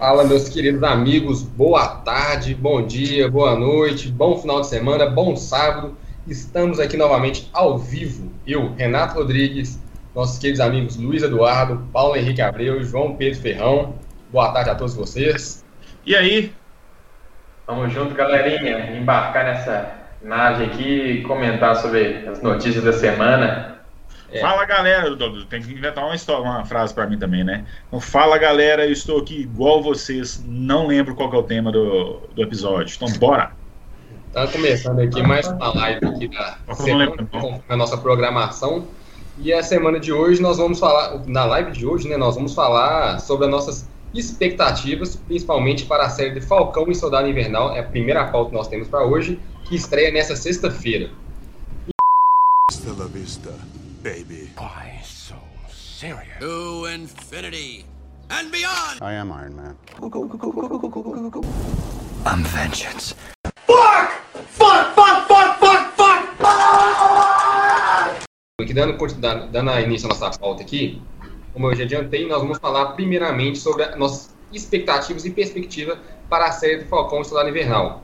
[0.00, 5.36] Fala, meus queridos amigos, boa tarde, bom dia, boa noite, bom final de semana, bom
[5.36, 5.94] sábado.
[6.26, 8.32] Estamos aqui novamente ao vivo.
[8.46, 9.78] Eu, Renato Rodrigues,
[10.14, 13.94] nossos queridos amigos Luiz Eduardo, Paulo Henrique Abreu, João Pedro Ferrão.
[14.32, 15.62] Boa tarde a todos vocês.
[16.06, 16.50] E aí?
[17.66, 23.69] Vamos junto, galerinha, embarcar nessa nave aqui e comentar sobre as notícias da semana.
[24.32, 24.40] É.
[24.40, 25.16] Fala galera,
[25.48, 27.64] tem que inventar uma, história, uma frase para mim também, né?
[27.88, 32.20] Então, fala galera, eu estou aqui igual vocês, não lembro qual é o tema do,
[32.34, 32.94] do episódio.
[32.96, 33.52] Então, bora!
[34.32, 37.28] Tá começando aqui mais uma live aqui da semana,
[37.68, 38.86] a nossa programação.
[39.38, 42.54] E a semana de hoje nós vamos falar, na live de hoje, né, nós vamos
[42.54, 47.80] falar sobre as nossas expectativas, principalmente para a série de Falcão e Soldado Invernal, é
[47.80, 51.10] a primeira pauta que nós temos para hoje, que estreia nessa sexta-feira.
[52.70, 53.50] Hasta la vista
[54.02, 54.50] baby.
[54.56, 55.36] Why so
[55.68, 56.40] serious?
[56.40, 57.84] To infinity
[58.30, 59.02] and beyond.
[59.02, 59.76] I am Iron Man.
[62.26, 63.14] I'm vengeance.
[63.66, 64.12] Fuck!
[64.48, 64.94] Fuck!
[64.94, 65.28] Fuck!
[65.28, 65.58] Fuck!
[65.58, 65.92] Fuck!
[65.94, 66.56] Fuck!
[68.60, 71.02] Aqui dando, dando, dando início à nossa pauta aqui,
[71.52, 76.52] como eu já adiantei, nós vamos falar primeiramente sobre nossas expectativas e perspectiva para a
[76.52, 78.02] série do Falcão Soldado Invernal.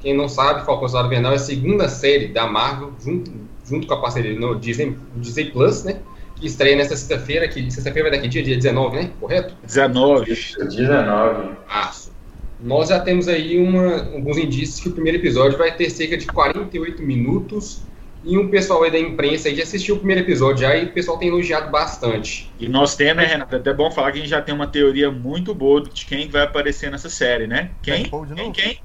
[0.00, 3.30] Quem não sabe, Falcão Soldado Invernal é a segunda série da Marvel, junto,
[3.70, 6.00] junto com a parceria no Disney, Disney Plus, né?
[6.34, 9.10] Que estreia nesta sexta-feira, que sexta-feira vai daqui dia, dia 19, né?
[9.20, 9.54] Correto?
[9.62, 10.26] 19.
[10.26, 11.56] 19.
[11.68, 12.10] Março.
[12.62, 16.26] Nós já temos aí uma, alguns indícios que o primeiro episódio vai ter cerca de
[16.26, 17.82] 48 minutos
[18.22, 20.92] e um pessoal aí da imprensa aí já assistiu o primeiro episódio já e o
[20.92, 22.50] pessoal tem elogiado bastante.
[22.58, 23.54] E nós temos, né, Renato?
[23.54, 26.28] É até bom falar que a gente já tem uma teoria muito boa de quem
[26.28, 27.70] vai aparecer nessa série, né?
[27.82, 28.10] Quem?
[28.34, 28.52] Quem?
[28.52, 28.78] Quem?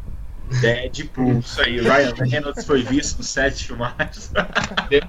[0.62, 1.80] Deadpool, isso aí.
[1.80, 4.32] Ryan Reynolds foi visto no set de filmagens.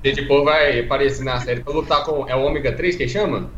[0.03, 2.29] Deadpool vai aparecer na série pra lutar com.
[2.29, 3.51] É o Ômega 3 que chama?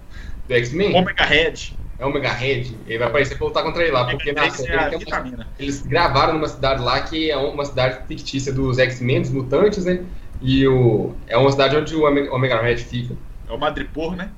[0.48, 0.94] Do X-Men?
[0.94, 1.76] Omega Red.
[1.98, 2.72] É o Omega Red.
[2.86, 4.06] Ele vai aparecer pra lutar contra ele lá.
[4.06, 8.52] Porque na série é uma, eles gravaram numa cidade lá que é uma cidade fictícia
[8.52, 10.04] dos X-Men, dos mutantes, né?
[10.40, 13.14] E o, é uma cidade onde o Omega Red fica.
[13.48, 14.30] É o Madripoor, né?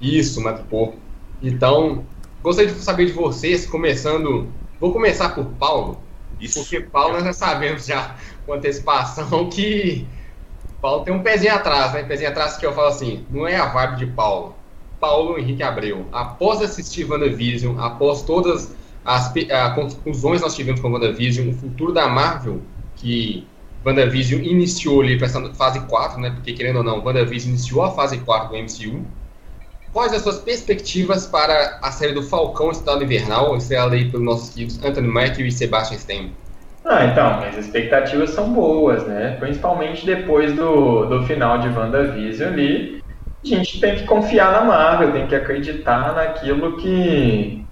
[0.00, 0.94] Isso, Madripoor.
[1.42, 2.04] Então,
[2.42, 4.48] gostaria de saber de vocês, começando.
[4.78, 6.05] Vou começar por Paulo.
[6.40, 6.60] Isso.
[6.60, 10.06] Porque Paulo nós sabemos já com antecipação que
[10.80, 12.02] Paulo tem um pezinho atrás, né?
[12.02, 14.54] Pezinho atrás que eu falo assim, não é a vibe de Paulo.
[15.00, 18.74] Paulo Henrique Abreu, após assistir WandaVision, após todas
[19.04, 19.32] as
[19.74, 22.60] conclusões que nós tivemos com WandaVision, o futuro da Marvel,
[22.96, 23.46] que
[23.84, 26.30] WandaVision iniciou ali para essa fase 4, né?
[26.30, 29.06] Porque querendo ou não, WandaVision iniciou a fase 4 do MCU.
[29.96, 34.50] Quais as suas perspectivas para a série do Falcão Estado Invernal, estrelada aí pelos nossos
[34.52, 36.28] queridos Anthony Mackie e Sebastian Stan?
[36.84, 39.38] Ah, então, as expectativas são boas, né?
[39.40, 43.00] Principalmente depois do, do final de WandaVision ali.
[43.42, 47.64] A gente tem que confiar na Marvel, tem que acreditar naquilo que,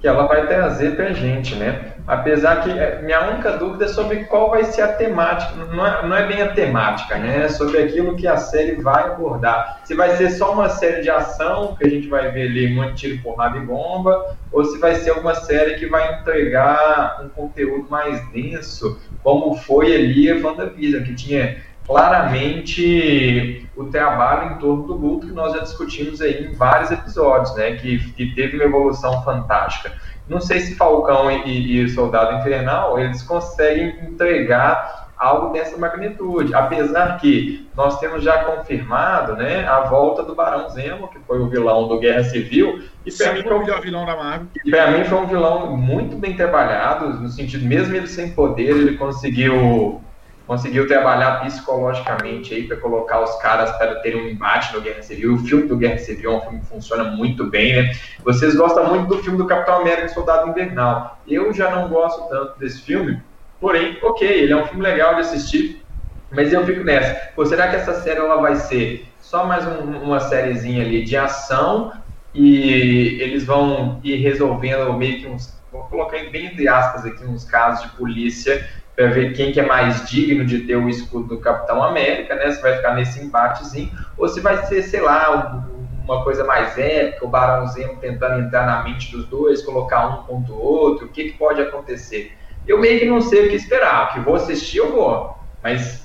[0.00, 1.94] que ela vai trazer pra gente, né?
[2.08, 6.06] Apesar que é, minha única dúvida é sobre qual vai ser a temática, não é,
[6.06, 7.44] não é bem a temática, né?
[7.44, 9.82] É sobre aquilo que a série vai abordar.
[9.84, 12.94] Se vai ser só uma série de ação, que a gente vai ver ali muito
[12.94, 17.90] tiro, porrada e bomba, ou se vai ser uma série que vai entregar um conteúdo
[17.90, 24.94] mais denso, como foi ali a WandaVision, que tinha claramente o trabalho em torno do
[24.94, 27.72] luto que nós já discutimos aí em vários episódios, né?
[27.76, 29.92] Que, que teve uma evolução fantástica.
[30.28, 37.18] Não sei se Falcão e, e Soldado Infernal eles conseguem entregar algo dessa magnitude, apesar
[37.18, 41.88] que nós temos já confirmado, né, a volta do Barão Zemo, que foi o vilão
[41.88, 44.46] do Guerra Civil, e para mim foi o melhor vilão da Marvel.
[44.64, 48.70] E para mim foi um vilão muito bem trabalhado, no sentido mesmo ele sem poder,
[48.70, 50.00] ele conseguiu
[50.48, 55.34] conseguiu trabalhar psicologicamente aí para colocar os caras para terem um embate no Guerra Civil.
[55.34, 57.92] O filme do Guerra Civil é um filme que funciona muito bem, né?
[58.24, 61.18] Vocês gostam muito do filme do Capitão América Soldado Invernal.
[61.28, 63.20] Eu já não gosto tanto desse filme,
[63.60, 65.84] porém, ok, ele é um filme legal de assistir,
[66.30, 67.30] mas eu fico nessa.
[67.36, 71.14] Pô, será que essa série ela vai ser só mais um, uma sériezinha ali de
[71.14, 71.92] ação
[72.32, 77.44] e eles vão ir resolvendo meio que uns, vou colocar bem entre aspas aqui uns
[77.44, 78.66] casos de polícia
[78.98, 82.50] para ver quem que é mais digno de ter o escudo do Capitão América, né?
[82.50, 85.64] Se vai ficar nesse embatezinho, ou se vai ser, sei lá,
[86.02, 90.24] uma coisa mais épica, o Barão Zemo tentando entrar na mente dos dois, colocar um
[90.24, 92.36] contra o outro, o que, que pode acontecer?
[92.66, 96.04] Eu meio que não sei o que esperar, que vou assistir, eu vou, mas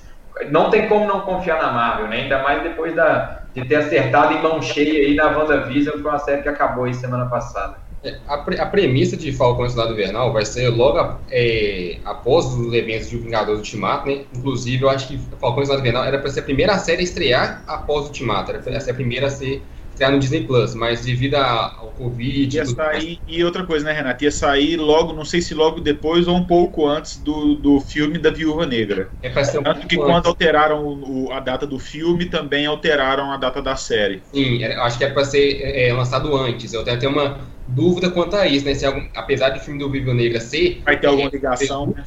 [0.52, 2.18] não tem como não confiar na Marvel, né?
[2.18, 6.12] Ainda mais depois da, de ter acertado em mão cheia aí na WandaVision, que foi
[6.12, 7.78] uma série que acabou aí semana passada.
[8.04, 12.74] É, a, a premissa de Falcão e Soldado Invernal vai ser logo é, após os
[12.74, 14.26] eventos de Vingadores Ultimato, né?
[14.36, 17.04] Inclusive, eu acho que Falcão e Soldado Invernal era para ser a primeira série a
[17.04, 19.62] estrear após o Ultimato, era para ser a primeira a ser
[19.94, 22.58] estrear no Disney Plus, mas devido ao Covid.
[22.58, 24.24] Ia sair, e outra coisa, né, Renato?
[24.24, 28.18] Ia sair logo, não sei se logo depois ou um pouco antes do, do filme
[28.18, 29.10] da Viúva Negra.
[29.22, 33.32] É pra ser um Tanto que quando alteraram o, a data do filme, também alteraram
[33.32, 34.22] a data da série.
[34.34, 36.74] Sim, é, acho que é para ser é, é, lançado antes.
[36.74, 37.38] Eu até tenho uma
[37.68, 38.74] dúvida quanto a isso, né?
[38.74, 40.82] Se algum, apesar do filme do Viúva Negra ser.
[40.84, 41.88] Vai ter alguma ligação.
[41.88, 42.04] Né?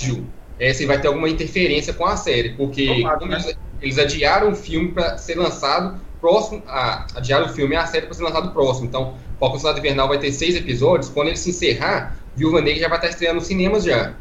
[0.59, 3.19] É, se vai ter alguma interferência com a série, porque né?
[3.21, 7.87] eles, eles adiaram o filme para ser lançado próximo, a, adiar o filme e a
[7.87, 8.87] série para ser lançado próximo.
[8.87, 11.11] Então, Falcão Soldado Invernal vai ter seis episódios.
[11.11, 14.15] Quando ele se encerrar, Viúva Negra já vai estar estreando nos cinemas já.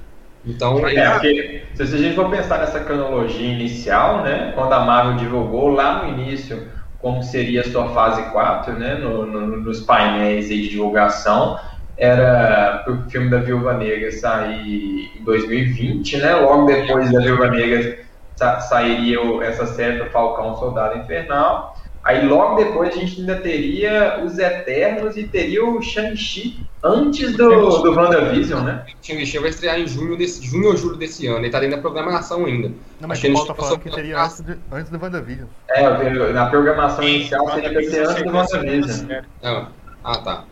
[0.45, 1.63] Então, é, ele...
[1.73, 6.21] se a gente for pensar nessa cronologia inicial, né, quando a Marvel divulgou lá no
[6.21, 6.67] início
[7.05, 11.55] como seria a sua fase 4, né, no, no, nos painéis de divulgação,
[11.95, 17.47] era para o filme da Viúva Negra sair em 2020, né, logo depois da Viúva
[17.51, 17.99] Negra
[18.35, 21.74] sa sairia essa série do Falcão Soldado Infernal,
[22.05, 27.49] Aí logo depois a gente ainda teria os Eternos e teria o Shang-Chi antes do,
[27.81, 28.85] do WandaVision, né?
[29.01, 31.81] Shang-Chi vai estrear em junho, desse, junho ou julho desse ano, ele tá dentro da
[31.81, 32.71] programação ainda.
[33.01, 35.47] Não, mas o Paulo tá falando que seria antes, de, antes do WandaVision.
[35.67, 39.23] É, na programação inicial seria pra ser antes do WandaVision.
[39.41, 39.67] Ah,
[40.03, 40.43] ah, tá.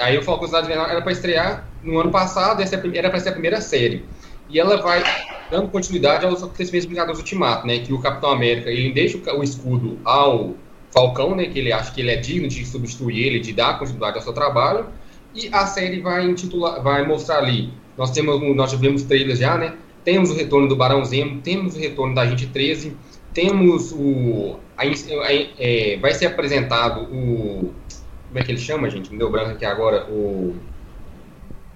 [0.00, 3.20] Aí o Falcão Cidade Invernal era pra estrear no ano passado, essa é era pra
[3.20, 4.04] ser a primeira série.
[4.48, 5.04] E ela vai
[5.48, 7.78] dando continuidade aos acontecimentos do Vingadores Ultimato, né?
[7.78, 10.56] Que o Capitão América, ele deixa o escudo ao
[10.98, 14.16] Falcão, né, que ele acha que ele é digno de substituir ele, de dar continuidade
[14.16, 14.86] ao seu trabalho,
[15.32, 17.72] e a série vai intitular, vai mostrar ali.
[17.96, 19.74] Nós temos, nós tivemos trailers já, né?
[20.04, 22.96] Temos o retorno do Barão Zemo, temos o retorno da Gente 13,
[23.32, 27.72] temos o a, a, é, vai ser apresentado o
[28.28, 29.10] como é que ele chama, gente?
[29.10, 30.56] Me deu branco aqui agora o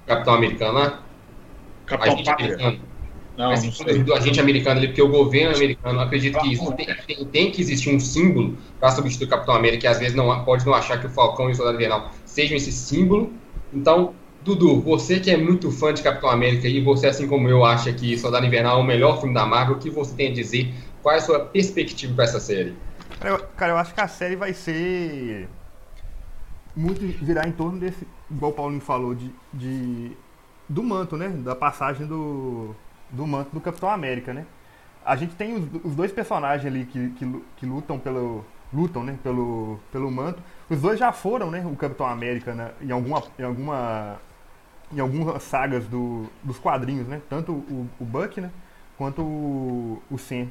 [0.06, 1.02] Capitão Americano lá.
[1.86, 2.80] Capitão Americano.
[3.36, 7.24] Não, Mas não do agente americano ali, porque o governo americano acredita que tem, tem,
[7.24, 10.66] tem, que existir um símbolo para substituir o Capitão América, e às vezes não pode
[10.66, 13.32] não achar que o Falcão e o Soldado Invernal sejam esse símbolo.
[13.72, 17.64] Então, Dudu, você que é muito fã de Capitão América e você, assim como eu,
[17.64, 20.34] acha que Soldado Invernal é o melhor filme da Marvel, o que você tem a
[20.34, 20.72] dizer?
[21.02, 22.74] Qual é a sua perspectiva para essa série?
[23.18, 25.48] Cara eu, cara, eu acho que a série vai ser
[26.76, 30.12] muito virar em torno desse, igual o Paulinho falou, de, de
[30.68, 31.28] do manto, né?
[31.28, 32.74] Da passagem do
[33.12, 34.46] do manto do Capitão América, né?
[35.04, 39.18] A gente tem os, os dois personagens ali que, que, que, lutam pelo lutam, né,
[39.22, 40.42] pelo, pelo manto.
[40.70, 44.20] Os dois já foram, né, o Capitão América né, em alguma em alguma
[44.90, 47.20] em algumas sagas do, dos quadrinhos, né?
[47.28, 48.50] Tanto o, o Buck, né,
[48.96, 50.48] quanto o, o Sam.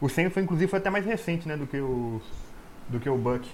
[0.00, 2.20] O Sam foi inclusive foi até mais recente, né, do que o
[2.88, 3.48] do que o Buck.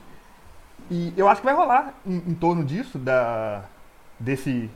[0.90, 3.64] E eu acho que vai rolar em, em torno disso da
[4.18, 4.70] desse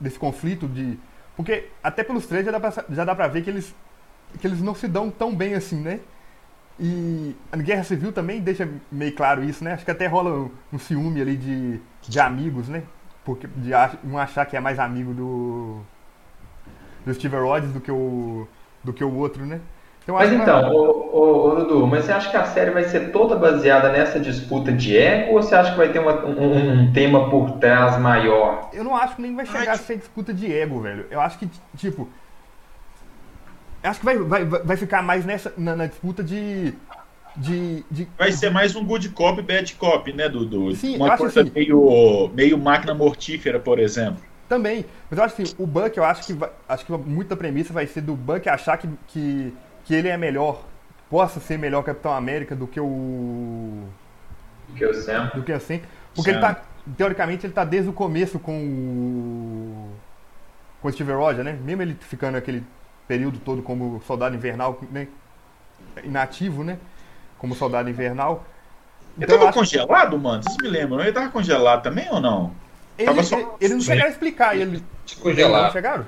[0.00, 0.98] desse conflito de
[1.38, 3.72] porque até pelos três já dá pra, já dá pra ver que eles,
[4.40, 6.00] que eles não se dão tão bem assim, né?
[6.80, 9.74] E a Guerra Civil também deixa meio claro isso, né?
[9.74, 12.82] Acho que até rola um, um ciúme ali de, de amigos, né?
[13.24, 13.70] Porque de
[14.04, 15.80] um achar que é mais amigo do,
[17.06, 18.48] do Steve Rogers do que o,
[18.82, 19.60] do que o outro, né?
[20.14, 23.92] Mas então, ô, ô, Dudu, mas você acha que a série vai ser toda baseada
[23.92, 27.58] nessa disputa de ego ou você acha que vai ter uma, um, um, tema por
[27.58, 28.70] trás maior?
[28.72, 31.06] Eu não acho que nem vai chegar Ai, a ser disputa de ego, velho.
[31.10, 31.46] Eu acho que,
[31.76, 32.08] tipo.
[33.82, 36.72] Eu acho que vai, vai, vai ficar mais nessa, na, na disputa de,
[37.36, 40.74] de, de, Vai ser mais um good cop, bad cop, né, Dudu?
[40.74, 44.22] Sim, Uma coisa assim, meio, meio máquina mortífera, por exemplo.
[44.48, 44.86] Também.
[45.10, 47.86] Mas eu acho assim, o Buck, eu acho que vai, acho que muita premissa vai
[47.86, 49.52] ser do Buck achar que, que
[49.88, 50.62] que ele é melhor,
[51.08, 53.84] possa ser melhor Capitão América do que o.
[54.68, 55.30] Do que o Sam.
[55.34, 55.80] Do que o Sam.
[56.14, 56.36] Porque Sam.
[56.36, 56.62] ele tá.
[56.94, 59.90] Teoricamente ele tá desde o começo com o.
[60.82, 61.58] Com o Steve Rogers, né?
[61.64, 62.62] Mesmo ele ficando aquele
[63.08, 65.08] período todo como soldado invernal, né?
[66.04, 66.78] Inativo, né?
[67.38, 68.44] Como soldado invernal.
[69.16, 70.22] Então, ele tava congelado, que...
[70.22, 70.42] mano?
[70.42, 71.00] Vocês me lembram?
[71.00, 72.54] Ele tava congelado também ou não?
[72.98, 73.56] Ele, ele, só...
[73.58, 74.54] ele não chegaram a explicar.
[74.54, 74.84] Ele...
[75.18, 75.64] Congelado.
[75.64, 76.06] Não chegaram?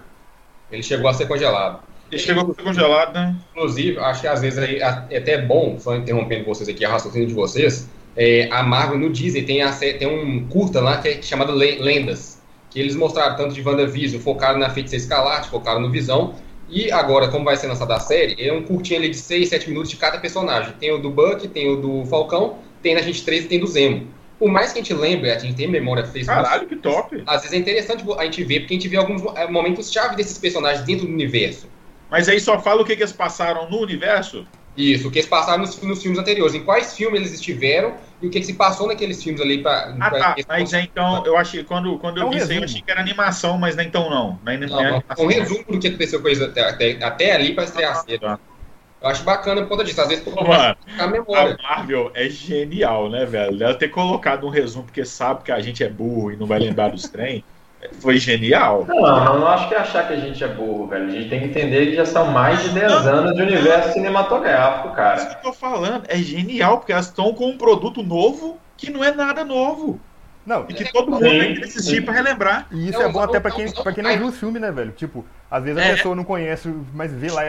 [0.70, 1.89] Ele chegou a ser congelado.
[2.10, 3.36] Ele chegou congelado, né?
[3.54, 7.34] Inclusive, acho que às vezes é até bom, só interrompendo vocês aqui, a raciocínio de
[7.34, 11.52] vocês, é, a Marvel no Disney tem, a, tem um curta lá que é chamado
[11.52, 16.34] Lendas, que eles mostraram tanto de WandaVision, focaram na Feiticeira Escarlate, focaram no Visão,
[16.68, 19.68] e agora, como vai ser lançada a série, é um curtinho ali de 6, 7
[19.68, 20.72] minutos de cada personagem.
[20.78, 23.66] Tem o do Buck, tem o do Falcão, tem na gente 13 e tem do
[23.66, 24.06] Zemo.
[24.38, 27.22] Por mais que a gente lembre, a gente tem memória fez Caralho, que top!
[27.26, 30.38] Às vezes é interessante a gente ver, porque a gente vê alguns é, momentos-chave desses
[30.38, 31.66] personagens dentro do universo.
[32.10, 34.46] Mas aí só fala o que, que eles passaram no universo?
[34.76, 38.26] Isso, o que eles passaram nos, nos, filmes anteriores, em quais filmes eles estiveram e
[38.26, 39.94] o que, que se passou naqueles filmes ali para.
[40.00, 40.36] Ah, tá.
[40.48, 42.90] Mas então, eu achei, quando, quando eu é um vi isso aí, eu achei que
[42.90, 44.38] era animação, mas nem então não.
[44.44, 47.54] não, não, não é um resumo do que aconteceu com eles até, até, até ali
[47.54, 48.18] para estrear a série.
[48.18, 48.38] Tá.
[49.02, 50.00] Eu acho bacana por conta disso.
[50.00, 51.56] Às vezes, Ô, mano, a, memória.
[51.58, 53.62] a Marvel é genial, né, velho?
[53.62, 56.58] Ela ter colocado um resumo porque sabe que a gente é burro e não vai
[56.58, 57.42] lembrar dos trem.
[58.00, 58.84] Foi genial.
[58.86, 61.06] Não, não, acho que é achar que a gente é burro, velho.
[61.06, 64.94] A gente tem que entender que já são mais de 10 anos de universo cinematográfico,
[64.94, 65.16] cara.
[65.16, 66.04] Isso que eu tô falando.
[66.08, 69.98] É genial, porque elas estão com um produto novo que não é nada novo.
[70.50, 72.66] Não, e que é, todo mundo tem que assistir pra relembrar.
[72.72, 74.72] E isso é, é bom até pra quem, pra quem não viu o filme, né,
[74.72, 74.90] velho?
[74.90, 75.94] Tipo, às vezes a é.
[75.94, 77.42] pessoa não conhece, mas vê lá,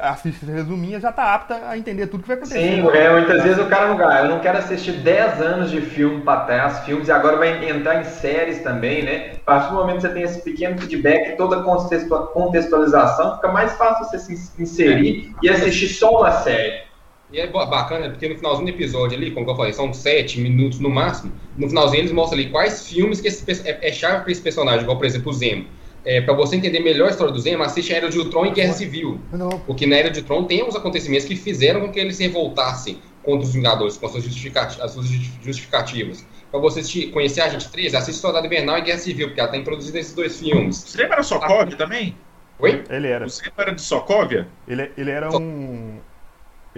[0.00, 2.58] assiste resuminha, já tá apta a entender tudo que vai acontecer.
[2.58, 4.22] Sim, é, muitas vezes o cara não ganha.
[4.22, 8.00] Eu não quero assistir 10 anos de filme pra trás, filmes, e agora vai entrar
[8.00, 9.34] em séries também, né?
[9.36, 14.04] A partir do momento que você tem esse pequeno feedback, toda contextualização, fica mais fácil
[14.04, 16.85] você se inserir e assistir só uma série.
[17.32, 20.78] E é bacana, porque no finalzinho do episódio ali, como eu falei, são sete minutos
[20.78, 21.32] no máximo.
[21.56, 24.82] No finalzinho eles mostram ali quais filmes que esse, é, é chave para esse personagem,
[24.82, 25.66] igual, por exemplo, o Zemo.
[26.04, 28.50] É, para você entender melhor a história do Zemo, assiste a Era de Ultron e
[28.52, 29.20] Guerra Civil.
[29.32, 29.50] Não.
[29.50, 32.98] Porque na Era de Ultron tem uns acontecimentos que fizeram com que eles se revoltassem
[33.24, 34.84] contra os Vingadores, com as suas, justificativas.
[34.84, 35.06] As suas
[35.42, 36.24] justificativas.
[36.48, 39.64] Para você conhecer a gente 13, assiste Soldado Invernal e Guerra Civil, porque ela tem
[39.64, 40.84] produzido esses dois filmes.
[40.84, 41.76] O Zemo era Sokovia ah.
[41.76, 42.16] também?
[42.60, 42.84] Oi?
[42.88, 43.26] Ele era.
[43.26, 44.46] O Zemo era de Sokovia?
[44.68, 45.98] Ele, ele era um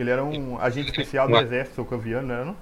[0.00, 2.55] ele era um agente especial do exército socoviano, não era?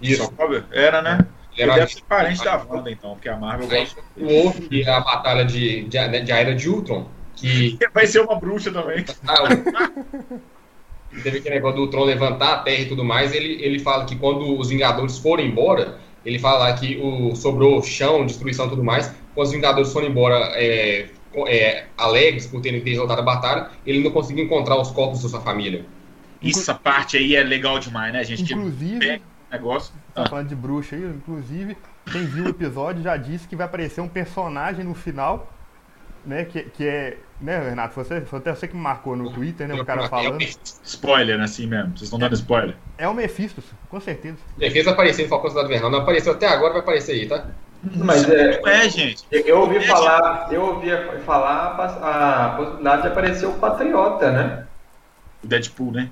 [0.00, 0.32] Isso.
[0.72, 1.26] Era, né?
[1.56, 4.00] Ele, ele deve ser parente da Wanda, então, porque a Marvel gosta.
[4.20, 7.78] Houve a batalha de, de, de Era de Ultron, que...
[7.92, 9.04] Vai ser uma bruxa também.
[9.26, 9.90] Ah,
[11.22, 14.16] teve aquele negócio do Ultron levantar a Terra e tudo mais, ele, ele fala que
[14.16, 19.14] quando os Vingadores forem embora, ele fala que o, sobrou chão, destruição e tudo mais,
[19.34, 21.08] quando os Vingadores foram embora é,
[21.46, 25.40] é, alegres por terem derrotado a batalha, ele não conseguiu encontrar os corpos da sua
[25.40, 25.84] família.
[26.42, 28.20] Essa parte aí é legal demais, né?
[28.20, 29.92] A gente inclusive, pega o negócio.
[30.14, 30.28] Tá ah.
[30.28, 31.76] falando de bruxa aí, inclusive,
[32.10, 35.52] quem viu o episódio já disse que vai aparecer um personagem no final,
[36.24, 36.44] né?
[36.44, 37.18] Que, que é.
[37.40, 37.94] Né, Renato?
[37.94, 39.74] Você, foi até você que me marcou no Twitter, né?
[39.74, 40.42] O cara falando.
[40.84, 41.90] Spoiler, assim mesmo.
[41.90, 42.74] Vocês estão dando spoiler.
[42.96, 44.38] É o Mephisto, com certeza.
[44.56, 45.90] Mephisto apareceu em Falcão Cidade Invernal.
[45.90, 47.46] Não apareceu até agora, vai aparecer aí, tá?
[47.82, 49.24] Mas é, é, gente.
[49.30, 50.90] Eu ouvi é, falar, eu ouvi
[51.24, 54.66] falar a possibilidade de aparecer o Patriota, né?
[55.44, 56.10] O Deadpool, né?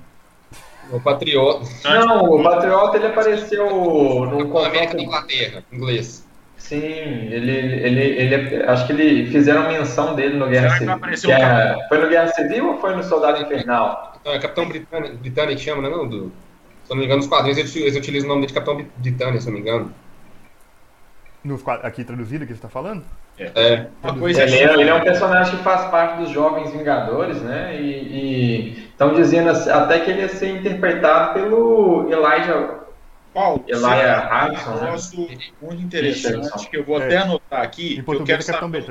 [0.91, 1.65] O Patriota.
[1.83, 6.25] Não, o Patriota ele apareceu no América da Inglaterra, inglês.
[6.57, 10.97] Sim, ele, ele, ele, acho que ele fizeram menção dele no Guerra Civil.
[11.27, 14.17] Guerra, foi no Guerra Civil ou foi no Soldado Infernal?
[14.19, 15.89] Então, é Capitão Britânia, Britânia que chama, né?
[15.89, 16.31] Não, do,
[16.83, 19.47] se não me engano, nos quadrinhos eles, eles utilizam o nome de Capitão Britânia, se
[19.47, 19.93] não me engano.
[21.43, 23.03] No, aqui traduzido que você está falando?
[23.39, 23.51] É.
[23.55, 23.87] é.
[24.03, 27.79] Ele, é, ele, é, um personagem que faz parte dos Jovens Vingadores, né?
[27.79, 32.77] E estão dizendo assim, até que ele ia ser interpretado pelo Elijah.
[33.33, 35.37] Paulo, Elijah Harrison, né?
[35.61, 37.05] muito interessante que eu vou é.
[37.05, 37.93] até anotar aqui.
[37.93, 38.85] Em eu quero é saber,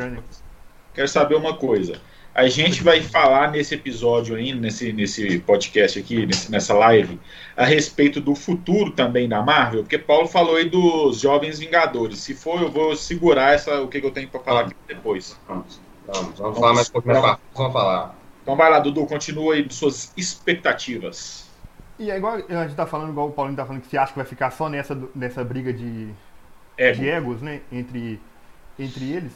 [0.95, 2.01] quero saber uma coisa.
[2.37, 7.19] A gente vai falar nesse episódio ainda, nesse, nesse podcast aqui, nesse, nessa live,
[7.57, 12.19] a respeito do futuro também da Marvel, porque Paulo falou aí dos Jovens Vingadores.
[12.19, 15.41] Se for, eu vou segurar essa, o que, que eu tenho para falar aqui depois.
[15.49, 18.15] Vamos, vamos, vamos falar mais um pouquinho mais Vamos falar.
[18.43, 21.49] Então vai lá, Dudu, continua aí de suas expectativas.
[21.99, 24.13] E é igual a gente tá falando, igual o Paulinho tá falando, que você acha
[24.13, 26.11] que vai ficar só nessa, nessa briga de,
[26.77, 27.01] ego.
[27.01, 27.63] de egos, né?
[27.73, 28.21] Entre,
[28.79, 29.33] entre eles.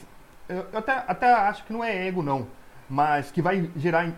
[0.46, 2.59] Eu, eu até, até acho que não é ego, não
[2.90, 4.12] mas que vai gerar.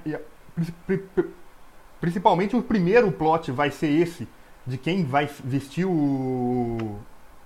[2.01, 4.27] Principalmente o primeiro plot vai ser esse,
[4.67, 6.99] de quem vai vestir o,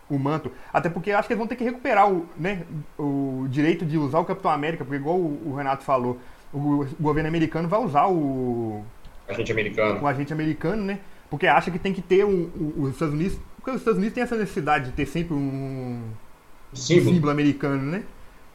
[0.08, 0.50] o manto.
[0.72, 2.62] Até porque acho que eles vão ter que recuperar o, né,
[2.98, 6.18] o direito de usar o Capitão América, porque igual o, Renato falou,
[6.54, 8.82] o, governo americano vai usar o.
[9.28, 10.00] Agente americano.
[10.00, 11.00] O agente americano, né?
[11.28, 13.38] Porque acha que tem que ter um, os Estados Unidos.
[13.56, 16.00] Porque os Estados Unidos têm essa necessidade de ter sempre um,
[16.72, 18.04] símbolo, um símbolo americano, né?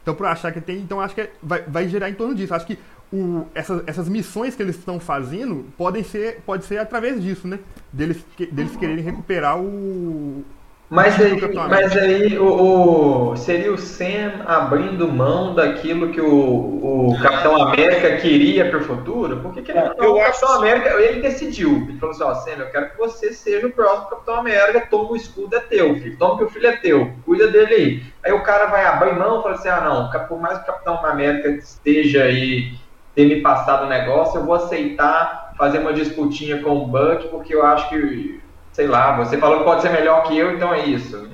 [0.02, 0.78] Então, por achar que tem.
[0.78, 2.54] Então, acho que vai, vai gerar em torno disso.
[2.54, 2.78] Acho que
[3.12, 7.58] o, essas, essas missões que eles estão fazendo podem ser, pode ser através disso, né?
[7.92, 10.44] Deles, deles quererem recuperar o,
[10.92, 17.18] mas aí, mas aí o, o, seria o Sam abrindo mão daquilo que o, o
[17.22, 19.38] Capitão América queria para o futuro?
[19.38, 19.94] Por que, que ele não?
[19.96, 20.58] Eu o Capitão acho...
[20.58, 21.86] América, ele decidiu.
[21.88, 24.86] Ele falou assim: ó, Sam, eu quero que você seja o próximo Capitão América.
[24.90, 26.18] Toma o escudo, é teu, filho.
[26.18, 27.10] Toma que o filho é teu.
[27.24, 28.02] Cuida dele aí.
[28.22, 30.66] Aí o cara vai abrir mão e fala assim: ah, não, por mais que o
[30.66, 32.74] Capitão América esteja aí,
[33.14, 37.54] ter me passado o negócio, eu vou aceitar fazer uma disputinha com o Buck, porque
[37.54, 38.41] eu acho que
[38.72, 41.28] sei lá, você falou que pode ser melhor que eu, então é isso.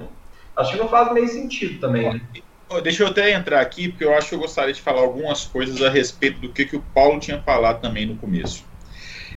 [0.56, 2.20] Acho que não faz meio sentido também, né?
[2.82, 5.80] Deixa eu até entrar aqui, porque eu acho que eu gostaria de falar algumas coisas
[5.80, 8.64] a respeito do que, que o Paulo tinha falado também no começo.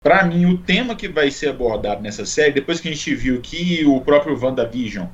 [0.03, 3.39] Para mim, o tema que vai ser abordado nessa série, depois que a gente viu
[3.39, 5.05] que o próprio WandaVision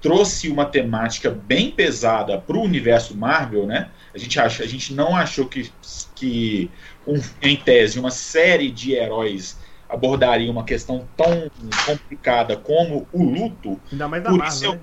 [0.00, 3.90] trouxe uma temática bem pesada para o universo Marvel, né?
[4.14, 5.70] A gente, acha, a gente não achou que,
[6.14, 6.70] que
[7.06, 9.58] um, em tese, uma série de heróis
[9.96, 11.50] abordaria uma questão tão
[11.84, 13.80] complicada como o luto.
[13.90, 14.48] Ainda mais da Marvel.
[14.48, 14.80] Isso, né?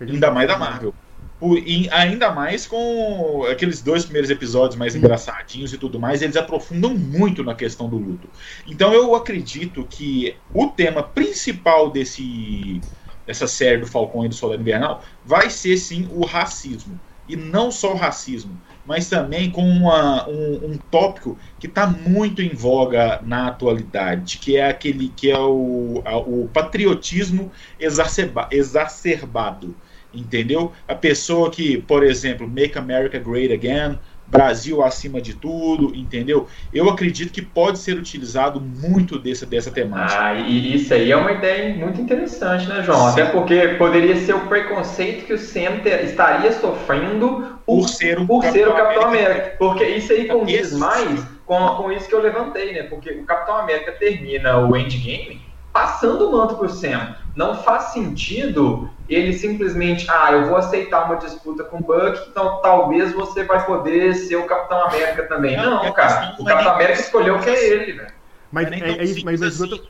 [0.00, 0.94] Ainda mais da Marvel.
[1.38, 6.36] Por, e ainda mais com aqueles dois primeiros episódios mais engraçadinhos e tudo mais, eles
[6.36, 8.28] aprofundam muito na questão do luto.
[8.66, 12.80] Então eu acredito que o tema principal desse
[13.26, 16.98] dessa série do Falcão e do Soldado Invernal vai ser sim o racismo.
[17.28, 22.42] E não só o racismo, mas também com uma, um, um tópico que está muito
[22.42, 29.74] em voga na atualidade, que é aquele que é o, a, o patriotismo exacerba, exacerbado.
[30.14, 30.72] Entendeu?
[30.86, 33.98] A pessoa que, por exemplo, Make America Great Again,
[34.32, 36.48] Brasil acima de tudo, entendeu?
[36.72, 40.18] Eu acredito que pode ser utilizado muito dessa, dessa temática.
[40.18, 43.12] Ah, e isso aí é uma ideia muito interessante, né, João?
[43.12, 43.20] Sim.
[43.20, 48.40] Até porque poderia ser o preconceito que o Sam estaria sofrendo por, ser o, por
[48.42, 49.32] Capitão, ser o Capitão América.
[49.32, 49.56] América.
[49.58, 52.84] Porque isso aí condiz mais com, com isso que eu levantei, né?
[52.84, 57.16] Porque o Capitão América termina o Endgame passando o manto para o Sam.
[57.36, 62.60] Não faz sentido ele simplesmente, ah, eu vou aceitar uma disputa com o Buck, então
[62.62, 65.56] talvez você vai poder ser o Capitão América também.
[65.56, 68.12] Não, não cara, o Capitão América escolheu que é ele, velho.
[68.50, 69.82] Mas é, é, isso, mas, mas, assim.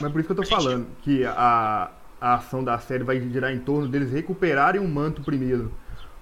[0.00, 3.52] mas por isso que eu tô falando, que a, a ação da série vai girar
[3.52, 5.72] em torno deles recuperarem o um manto primeiro.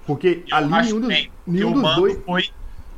[0.07, 2.19] Porque eu ali nenhum dos, nenhum dos dois.
[2.25, 2.45] Foi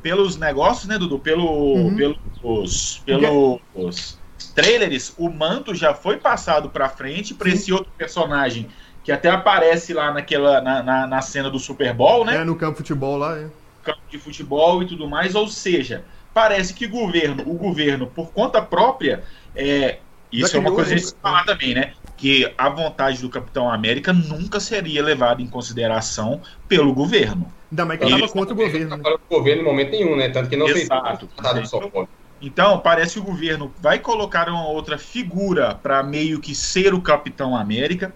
[0.01, 1.19] pelos negócios, né, Dudu?
[1.19, 1.95] Pelo, uhum.
[1.95, 4.19] pelos, pelos
[4.55, 8.69] trailers, o manto já foi passado para frente para esse outro personagem
[9.09, 12.37] que até aparece lá naquela na, na, na, cena do Super Bowl, né?
[12.37, 13.47] É, no campo de futebol lá, é.
[13.83, 18.31] Campo de futebol e tudo mais, ou seja, parece que o governo, o governo, por
[18.31, 19.23] conta própria,
[19.55, 19.97] é,
[20.31, 21.93] isso é uma coisa de falar também, né?
[22.15, 27.51] Que a vontade do Capitão América nunca seria levada em consideração pelo governo.
[27.71, 28.97] Ainda mais que ele estava contra o governo.
[28.97, 29.03] Né?
[29.27, 30.29] O governo em momento nenhum, né?
[30.29, 31.27] Tanto que não Exato.
[31.27, 32.09] fez nada
[32.41, 37.01] então, parece que o governo vai colocar uma outra figura para meio que ser o
[37.01, 38.13] Capitão América.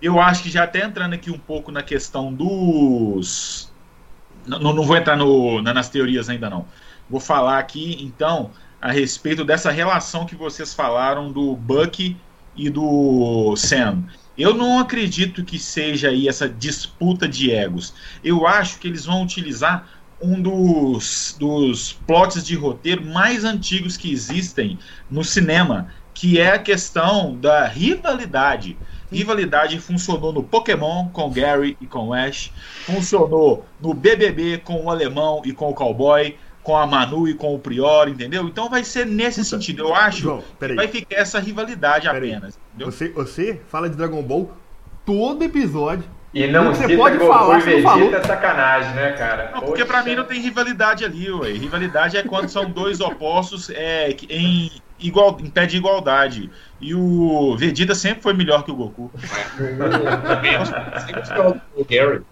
[0.00, 3.72] Eu acho que já até entrando aqui um pouco na questão dos.
[4.46, 6.66] Não, não vou entrar no, nas teorias ainda não.
[7.08, 12.16] Vou falar aqui, então, a respeito dessa relação que vocês falaram do Buck
[12.56, 14.04] e do Sam.
[14.38, 17.92] Eu não acredito que seja aí essa disputa de egos.
[18.24, 19.86] Eu acho que eles vão utilizar
[20.20, 24.78] um dos, dos plots de roteiro mais antigos que existem
[25.10, 28.78] no cinema, que é a questão da rivalidade.
[29.10, 32.52] Rivalidade funcionou no Pokémon com o Gary e com o Ash,
[32.84, 37.54] funcionou no BBB com o alemão e com o cowboy, com a Manu e com
[37.54, 38.46] o Prior, entendeu?
[38.46, 39.82] Então vai ser nesse sentido.
[39.82, 42.58] Eu acho João, que vai ficar essa rivalidade apenas.
[42.78, 44.52] Você, você fala de Dragon Ball
[45.04, 48.14] todo episódio e não você pode Goku falar, e Vegeta falou.
[48.14, 49.50] é sacanagem, né, cara?
[49.52, 51.50] Não, porque pra mim não tem rivalidade ali, ué.
[51.50, 56.48] Rivalidade é quando são dois opostos é, em, igual, em pé de igualdade.
[56.80, 59.10] E o Vegeta sempre foi melhor que o Goku.
[61.74, 62.22] o Gary.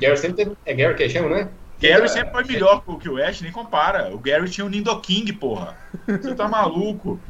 [0.00, 0.56] Gary sempre teve.
[0.64, 1.48] É Gary que chama, né?
[1.78, 4.14] Gary sempre foi melhor que o Ash, nem compara.
[4.14, 5.76] O Gary tinha o Nidoking, porra.
[6.06, 7.20] Você tá maluco.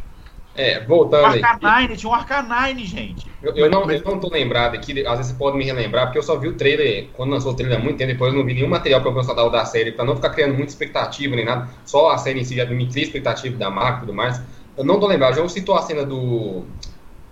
[0.55, 1.43] É, voltando aí.
[1.43, 3.27] Arcanine, tinha um Arcanine, gente.
[3.43, 6.19] Eu, eu, não, eu não tô lembrado aqui, às vezes você pode me relembrar, porque
[6.19, 8.47] eu só vi o trailer, quando lançou o trailer há muito tempo, depois eu não
[8.47, 11.35] vi nenhum material pra eu constatar o da série, pra não ficar criando muita expectativa
[11.35, 14.15] nem nada, só a série em si já me cria expectativa da marca e tudo
[14.15, 14.41] mais.
[14.77, 16.65] Eu não tô lembrado, já citou a cena do,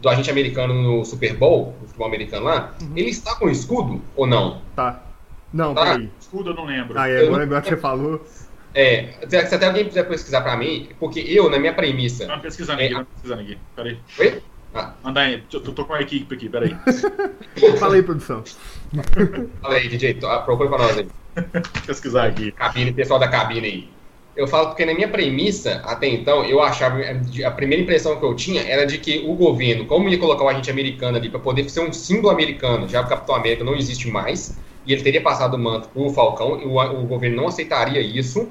[0.00, 2.92] do agente americano no Super Bowl, no futebol americano lá, uhum.
[2.96, 4.62] ele está com escudo ou não?
[4.74, 5.02] Tá.
[5.52, 5.82] Não, tá.
[5.82, 6.10] peraí.
[6.18, 6.98] Escudo eu não lembro.
[6.98, 8.20] Ah, é, agora, agora que você falou...
[8.74, 12.26] É, se até alguém quiser pesquisar pra mim, porque eu, na minha premissa.
[12.26, 13.58] Tá pesquisando é, aqui, tá pesquisando aqui.
[13.74, 13.98] Peraí.
[14.18, 14.42] Oi?
[14.72, 14.94] Ah.
[15.02, 16.76] Manda aí, eu tô, tô com a equipe aqui, peraí.
[17.78, 18.44] Fala aí, produção.
[19.60, 21.08] Fala aí, DJ, procura pra nós aí.
[21.86, 22.52] pesquisar aqui.
[22.52, 23.88] Cabine, pessoal da cabine aí.
[24.36, 26.98] Eu falo porque na minha premissa, até então, eu achava.
[27.44, 30.48] A primeira impressão que eu tinha era de que o governo, como ia colocar o
[30.48, 34.08] agente americano ali para poder ser um símbolo americano, já o Capitão América não existe
[34.08, 34.56] mais,
[34.86, 38.48] e ele teria passado o manto pro Falcão, e o, o governo não aceitaria isso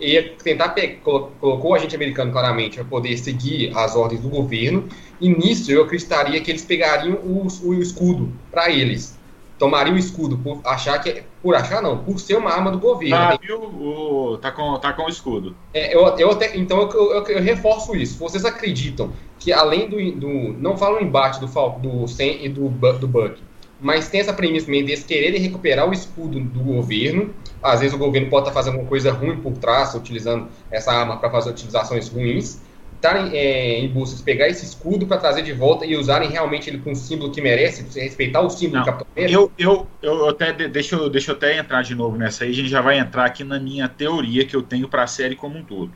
[0.00, 4.88] e tentar colocou o agente americano claramente para poder seguir as ordens do governo.
[5.20, 9.18] E nisso eu acreditaria que eles pegariam o, o escudo para eles.
[9.58, 11.22] Tomariam o escudo por achar que.
[11.42, 13.14] Por achar não, por ser uma arma do governo.
[13.14, 13.60] Ah, viu?
[13.60, 15.54] O, tá, com, tá com o escudo.
[15.74, 18.18] É, eu, eu até, então eu, eu, eu, reforço isso.
[18.18, 19.96] Vocês acreditam que além do.
[20.12, 23.38] do não falo o embate do, do Sen e do, do Buck,
[23.80, 27.98] mas tem essa premissa também deles quererem recuperar o escudo do governo às vezes o
[27.98, 32.08] governo pode estar fazendo alguma coisa ruim por trás, utilizando essa arma para fazer utilizações
[32.08, 32.62] ruins.
[32.94, 36.68] Estarem é, em busca de pegar esse escudo para trazer de volta e usarem realmente
[36.68, 39.38] ele com o símbolo que merece, respeitar o símbolo Não, do Capitão América?
[39.38, 42.54] Eu, eu, eu até deixa, eu, deixa eu até entrar de novo nessa aí, a
[42.54, 45.58] gente já vai entrar aqui na minha teoria que eu tenho para a série como
[45.58, 45.92] um todo.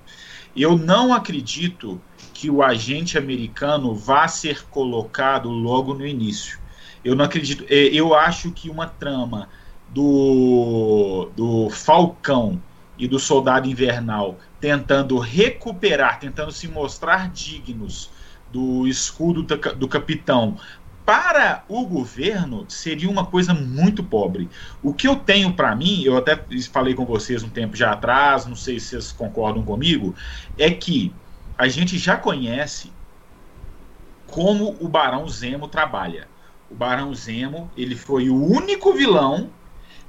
[0.56, 2.00] Eu não acredito
[2.32, 6.58] que o agente americano vá ser colocado logo no início.
[7.04, 7.64] Eu não acredito.
[7.68, 9.48] É, eu acho que uma trama
[9.90, 12.60] do, do Falcão
[12.98, 18.10] e do Soldado Invernal tentando recuperar, tentando se mostrar dignos
[18.50, 20.56] do escudo do capitão
[21.04, 24.48] para o governo seria uma coisa muito pobre.
[24.82, 28.46] O que eu tenho para mim, eu até falei com vocês um tempo já atrás,
[28.46, 30.14] não sei se vocês concordam comigo,
[30.56, 31.12] é que
[31.58, 32.90] a gente já conhece
[34.26, 36.26] como o Barão Zemo trabalha.
[36.70, 39.50] O Barão Zemo, ele foi o único vilão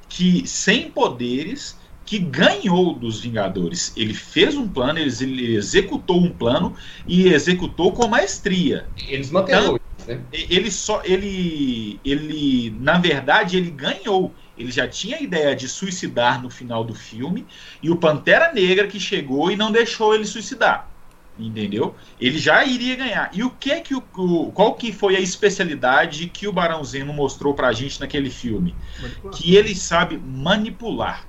[0.07, 3.91] que sem poderes que ganhou dos Vingadores.
[3.97, 6.75] Ele fez um plano, ele, ele executou um plano
[7.07, 8.87] e executou com maestria.
[9.07, 9.63] Eles manteram.
[9.63, 10.21] Então, né?
[10.31, 14.33] Ele só, ele, ele, na verdade, ele ganhou.
[14.57, 17.45] Ele já tinha a ideia de suicidar no final do filme
[17.81, 20.94] e o Pantera Negra que chegou e não deixou ele suicidar.
[21.37, 21.95] Entendeu?
[22.19, 23.29] Ele já iria ganhar.
[23.33, 26.83] E o que é que o, o qual que foi a especialidade que o Barão
[26.83, 28.73] Zemo mostrou pra gente naquele filme?
[29.01, 29.33] Manipular.
[29.33, 31.27] Que ele sabe manipular.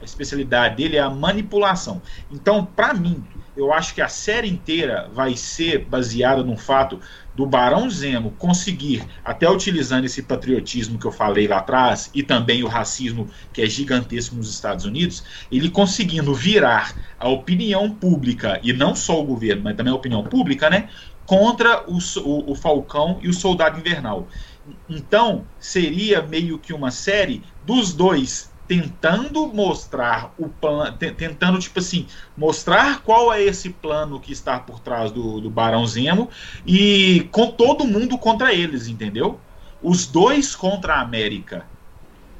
[0.00, 2.00] A especialidade dele é a manipulação.
[2.30, 3.24] Então, para mim,
[3.56, 7.00] eu acho que a série inteira vai ser baseada no fato
[7.36, 12.64] do Barão Zemo conseguir, até utilizando esse patriotismo que eu falei lá atrás, e também
[12.64, 15.22] o racismo que é gigantesco nos Estados Unidos,
[15.52, 20.24] ele conseguindo virar a opinião pública, e não só o governo, mas também a opinião
[20.24, 20.88] pública, né,
[21.26, 24.28] contra o, o, o Falcão e o Soldado Invernal.
[24.88, 32.06] Então, seria meio que uma série dos dois tentando mostrar o plano, tentando tipo assim
[32.36, 36.28] mostrar qual é esse plano que está por trás do, do Barão Zemo
[36.66, 39.40] e com todo mundo contra eles, entendeu?
[39.82, 41.64] Os dois contra a América.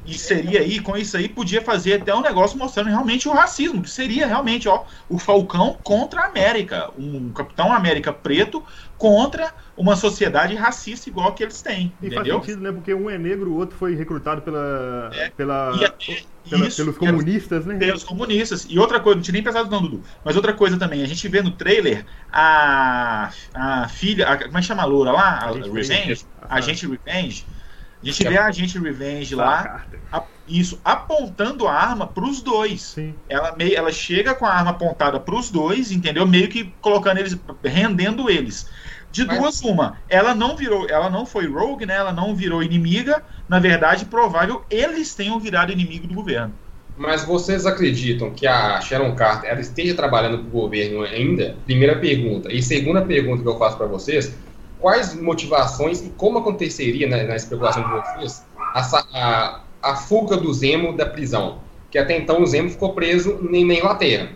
[0.07, 3.83] E seria aí, com isso aí, podia fazer até um negócio mostrando realmente o racismo,
[3.83, 8.63] que seria realmente, ó, o Falcão contra a América, um Capitão América preto
[8.97, 11.93] contra uma sociedade racista igual que eles têm.
[12.01, 12.37] E entendeu?
[12.37, 12.73] faz sentido, né?
[12.73, 15.31] Porque um é negro, o outro foi recrutado pela, é.
[15.31, 17.77] pela, até, pela isso, pelos comunistas, né?
[17.77, 18.67] Pelos comunistas.
[18.69, 20.03] E outra coisa, não tinha nem pensado não, Dudu.
[20.25, 24.61] Mas outra coisa também, a gente vê no trailer a, a filha, a, como é
[24.61, 25.39] que chama a loura lá?
[25.41, 26.27] A, a Revenge?
[26.49, 27.45] A gente Revenge.
[28.03, 32.83] A gente vê a gente Revenge lá, a, isso, apontando a arma para os dois.
[32.83, 33.15] Sim.
[33.29, 36.27] Ela, meio, ela chega com a arma apontada para os dois, entendeu?
[36.27, 38.71] Meio que colocando eles, rendendo eles.
[39.17, 39.39] De Mas...
[39.39, 39.97] duas, uma.
[40.11, 41.95] Ela não virou, ela não foi rogue, né?
[41.95, 43.23] Ela não virou inimiga.
[43.49, 46.53] Na verdade, provável eles tenham virado inimigo do governo.
[46.99, 51.57] Mas vocês acreditam que a Sharon Carter ela esteja trabalhando para o governo ainda?
[51.65, 52.53] Primeira pergunta.
[52.53, 54.37] E segunda pergunta que eu faço para vocês:
[54.79, 58.81] quais motivações e como aconteceria na, na especulação de vocês a,
[59.15, 61.61] a, a, fuga do Zemo da prisão?
[61.91, 64.33] Que até então o Zemo ficou preso na Inglaterra.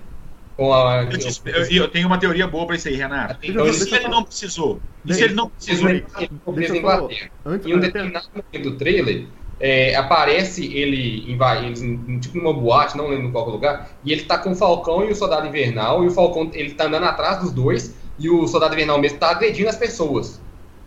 [0.61, 3.39] A, eu, te, eu, eu, tenho uma teoria boa para isso aí, Renato.
[3.43, 4.83] Então, e se ele não precisou?
[5.07, 5.89] E se ele não precisou?
[5.89, 7.31] Ele ficou preso em Inglaterra.
[7.65, 9.27] Em um determinado momento do trailer,
[9.59, 14.53] é, aparece ele em, tipo numa boate, não lembro qual lugar, e ele tá com
[14.53, 17.95] o Falcão e o Soldado Invernal, e o Falcão ele tá andando atrás dos dois,
[18.19, 20.43] e o Soldado Invernal mesmo tá agredindo as pessoas.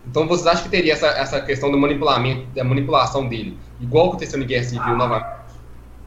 [0.06, 4.38] Então vocês acham que teria essa, essa questão do manipulamento, da manipulação dele, igual aconteceu
[4.38, 5.43] no Guerra Civil novamente?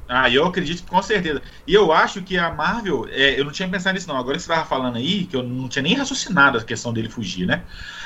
[0.10, 1.42] Ah, eu acredito com certeza.
[1.66, 4.18] E eu acho que a Marvel, é, eu não tinha pensado nisso não.
[4.18, 7.10] Agora que você estava falando aí, que eu não tinha nem raciocinado a questão dele
[7.10, 7.64] fugir, né?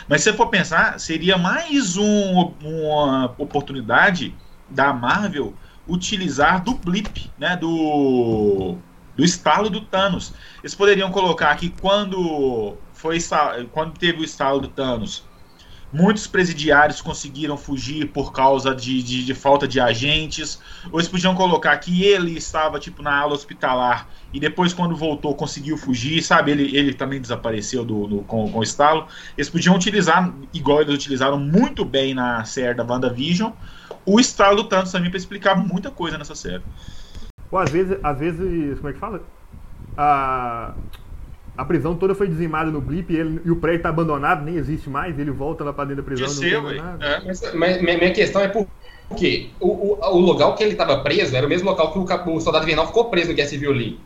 [0.08, 4.36] Mas se você for pensar, seria mais um, uma oportunidade
[4.68, 5.54] da Marvel
[5.88, 7.56] utilizar do blip, né?
[7.56, 8.78] Do,
[9.16, 10.34] do estalo do Thanos.
[10.64, 13.20] Eles poderiam colocar que quando foi
[13.72, 15.24] quando teve o estalo do Thanos,
[15.94, 20.60] Muitos presidiários conseguiram fugir por causa de, de, de, falta de agentes.
[20.92, 25.36] Ou eles podiam colocar que ele estava tipo na ala hospitalar e depois, quando voltou,
[25.36, 26.52] conseguiu fugir, sabe?
[26.52, 29.08] Ele, ele também desapareceu do, do com, com o estalo.
[29.38, 33.52] Eles podiam utilizar, igual eles utilizaram muito bem na série da WandaVision,
[34.06, 36.64] o estalo Thanos também para explicar muita coisa nessa série.
[37.52, 39.22] Ou às vezes, às vezes, como é que fala?
[39.98, 40.74] A,
[41.58, 44.56] a prisão toda foi dizimada no blip e, ele, e o prédio está abandonado, nem
[44.56, 46.28] existe mais, ele volta lá para dentro da prisão.
[46.28, 47.22] Seu, não é.
[47.26, 48.68] mas, mas, minha questão é por
[49.18, 49.50] quê?
[49.60, 52.42] O, o, o local que ele estava preso era o mesmo local que o, o
[52.42, 54.00] soldado Vinal ficou preso no Guerra Civil ali.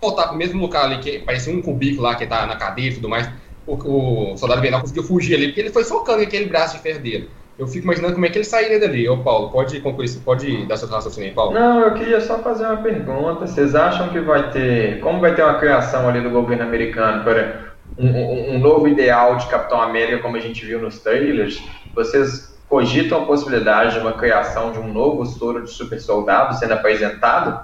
[0.00, 2.90] Voltar para o mesmo local ali, que parecia um cubículo lá que está na cadeia
[2.90, 3.30] e tudo mais.
[3.66, 7.00] O, o soldado Vinal conseguiu fugir ali, porque ele foi socando aquele braço de ferro
[7.00, 7.30] dele.
[7.60, 9.06] Eu fico imaginando como é que ele sairia dali.
[9.06, 10.08] Ô, Paulo, pode concluir?
[10.24, 11.52] Pode dar seu raciocínio aí, Paulo?
[11.52, 13.46] Não, eu queria só fazer uma pergunta.
[13.46, 14.98] Vocês acham que vai ter.
[15.00, 19.36] Como vai ter uma criação ali do governo americano para um, um, um novo ideal
[19.36, 21.62] de Capitão América, como a gente viu nos trailers?
[21.94, 26.72] Vocês cogitam a possibilidade de uma criação de um novo soro de super soldado sendo
[26.72, 27.62] apresentado?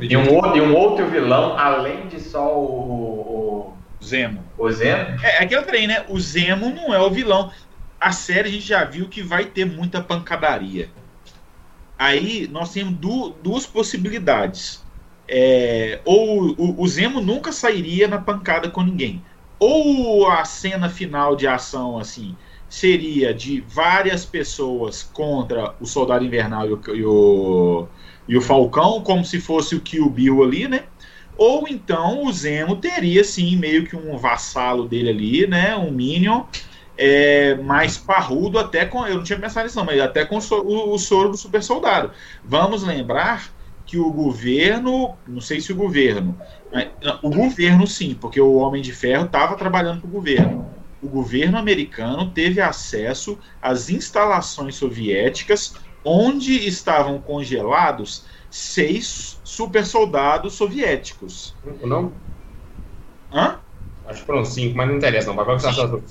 [0.00, 4.44] E um, outro, e um outro vilão, além de só o, o Zemo.
[4.58, 5.20] O Zemo?
[5.22, 6.04] É, é aquele trem, né?
[6.08, 7.48] O Zemo não é o vilão.
[8.02, 10.90] A série a gente já viu que vai ter muita pancadaria.
[11.96, 14.82] Aí nós temos du duas possibilidades.
[15.28, 19.22] É, ou o, o Zemo nunca sairia na pancada com ninguém.
[19.56, 22.36] Ou a cena final de ação, assim,
[22.68, 27.88] seria de várias pessoas contra o Soldado Invernal e o, e o,
[28.26, 30.86] e o Falcão, como se fosse o Kill Bill ali, né?
[31.38, 35.76] Ou então o Zemo teria, sim, meio que um vassalo dele ali, né?
[35.76, 36.46] Um Minion
[36.96, 39.06] é, mais parrudo, até com.
[39.06, 42.12] Eu não tinha pensado nisso, não, mas até com o, o soro do super soldado.
[42.44, 43.52] Vamos lembrar
[43.84, 46.38] que o governo, não sei se o governo,
[47.22, 50.70] o governo sim, porque o Homem de Ferro estava trabalhando para o governo.
[51.02, 55.74] O governo americano teve acesso às instalações soviéticas
[56.04, 61.54] onde estavam congelados seis super soldados soviéticos.
[61.82, 62.12] Não?
[63.32, 63.58] Hã?
[64.24, 65.44] Foram cinco, mas não interessa, não.
[65.44, 66.02] Vai cinco,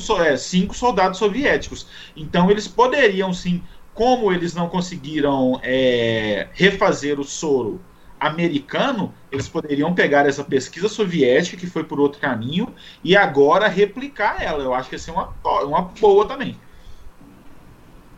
[0.00, 1.86] cinco, é, cinco soldados soviéticos.
[2.16, 3.62] Então eles poderiam sim,
[3.94, 7.80] como eles não conseguiram é, refazer o soro
[8.20, 14.42] americano, eles poderiam pegar essa pesquisa soviética, que foi por outro caminho, e agora replicar
[14.42, 14.62] ela.
[14.62, 15.32] Eu acho que ia ser uma,
[15.64, 16.56] uma boa também.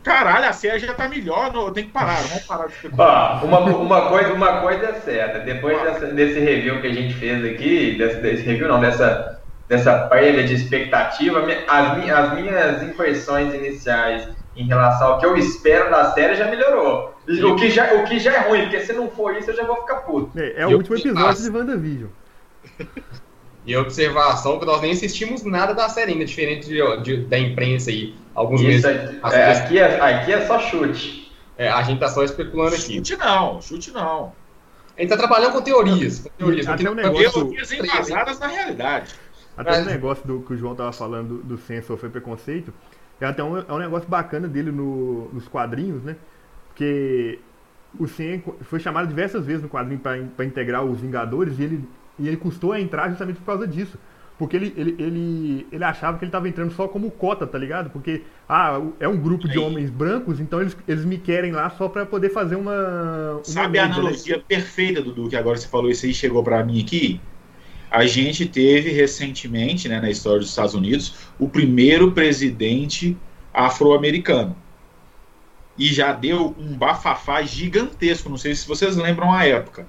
[0.03, 3.45] Caralho, a série já tá melhor, não, eu tenho que parar, vamos parar de especular.
[3.45, 7.45] uma, uma, coisa, uma coisa é certa, depois dessa, desse review que a gente fez
[7.45, 9.40] aqui, desse, desse review não, dessa,
[9.71, 15.89] dessa perda de expectativa, as, as minhas impressões iniciais em relação ao que eu espero
[15.89, 17.15] da série já melhorou.
[17.25, 19.63] O que já, o que já é ruim, porque se não for isso eu já
[19.63, 20.37] vou ficar puto.
[20.37, 22.09] É, é o último episódio de WandaVision.
[23.63, 27.91] E observação que nós nem assistimos nada da série ainda, diferente de, de, da imprensa
[27.91, 29.19] aí, alguns Isso, meses.
[29.31, 31.31] É, aqui, é, aqui é só chute.
[31.55, 32.95] É, a gente tá só especulando aqui.
[32.95, 34.33] Chute não, chute não.
[34.97, 36.21] A gente tá trabalhando com teorias.
[36.21, 37.31] Com teorias Até o negócio...
[37.31, 39.13] Teorias embasadas na realidade.
[39.57, 39.87] Até Mas...
[39.87, 42.73] o negócio do que o João tava falando do, do senso sofrer preconceito,
[43.19, 46.15] é até um, é um negócio bacana dele no, nos quadrinhos, né?
[46.67, 47.39] Porque
[47.99, 51.87] o Sen foi chamado diversas vezes no quadrinho para integrar os Vingadores e ele
[52.21, 53.97] e ele custou a entrar justamente por causa disso.
[54.37, 57.91] Porque ele, ele, ele, ele achava que ele estava entrando só como cota, tá ligado?
[57.91, 61.87] Porque, ah, é um grupo de homens brancos, então eles, eles me querem lá só
[61.87, 63.33] para poder fazer uma.
[63.33, 63.93] uma Sabe a né?
[63.93, 64.43] analogia né?
[64.47, 67.21] perfeita, Dudu, que agora você falou isso aí chegou para mim aqui?
[67.91, 73.17] A gente teve recentemente, né, na história dos Estados Unidos, o primeiro presidente
[73.53, 74.55] afro-americano.
[75.77, 79.85] E já deu um bafafá gigantesco, não sei se vocês lembram a época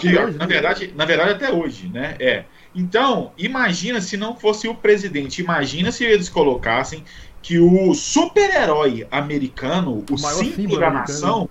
[0.00, 0.46] que, hoje, na, né?
[0.46, 2.16] verdade, na verdade, até hoje, né?
[2.18, 2.44] É.
[2.74, 7.04] Então, imagina se não fosse o presidente, imagina se eles colocassem
[7.40, 11.48] que o super-herói americano, o, o símbolo da nação,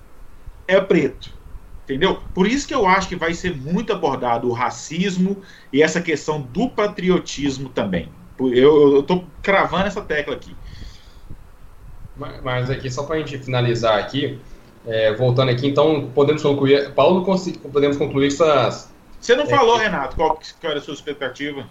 [0.68, 1.34] é preto.
[1.86, 2.20] Entendeu?
[2.34, 6.42] Por isso que eu acho que vai ser muito abordado o racismo e essa questão
[6.42, 8.12] do patriotismo também.
[8.40, 10.56] Eu, eu tô cravando essa tecla aqui.
[12.44, 14.40] Mas aqui, só para a gente finalizar aqui,
[14.88, 16.92] é, voltando aqui, então podemos concluir.
[16.94, 17.24] Paulo,
[17.72, 18.92] podemos concluir suas.
[19.20, 21.68] Você não é, falou, Renato, qual, qual era a sua expectativa?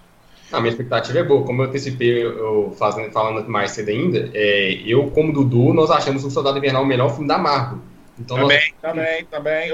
[0.53, 1.45] A minha expectativa é boa.
[1.45, 6.25] Como eu antecipei, eu fazendo, falando mais cedo ainda, é, eu, como Dudu, nós achamos
[6.25, 7.81] o Soldado Invernal o melhor filme da Marvel.
[8.19, 8.95] Então também, nós...
[8.95, 9.71] também, também.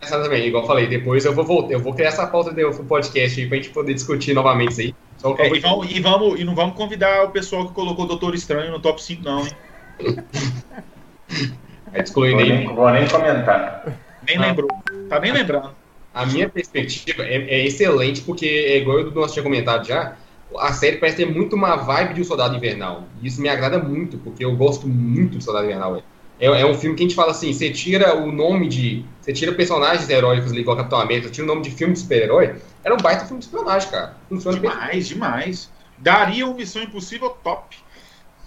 [0.00, 3.40] Também, igual eu falei, depois eu vou voltar, eu vou criar essa pauta do podcast
[3.40, 4.94] aí pra gente poder discutir novamente isso aí.
[5.38, 8.34] É, e, vamos, e, vamos, e não vamos convidar o pessoal que colocou o Doutor
[8.34, 9.52] Estranho no top 5, não, hein?
[11.92, 13.98] É excluindo vou nem, vou nem comentar.
[14.26, 14.40] Nem ah.
[14.40, 14.68] lembrou.
[15.08, 15.70] Tá nem lembrando.
[16.12, 20.16] A minha perspectiva é, é excelente, porque, é igual o nós tinha comentado já,
[20.58, 23.04] a série parece ter muito uma vibe de um Soldado Invernal.
[23.20, 26.02] E isso me agrada muito, porque eu gosto muito do Soldado Invernal.
[26.38, 29.04] É, é um filme que a gente fala assim, você tira o nome de...
[29.20, 32.56] Você tira personagens heróicos ali, igual Capitão América, tira o nome de filme de super-herói,
[32.84, 34.16] era um baita filme de espionagem, cara.
[34.28, 35.02] Funciona demais, bem.
[35.02, 35.70] demais.
[35.98, 37.76] Daria uma Missão Impossível top.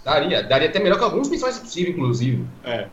[0.04, 2.44] Daria, daria até melhor que algumas Missões Impossíveis, inclusive.
[2.64, 2.86] É.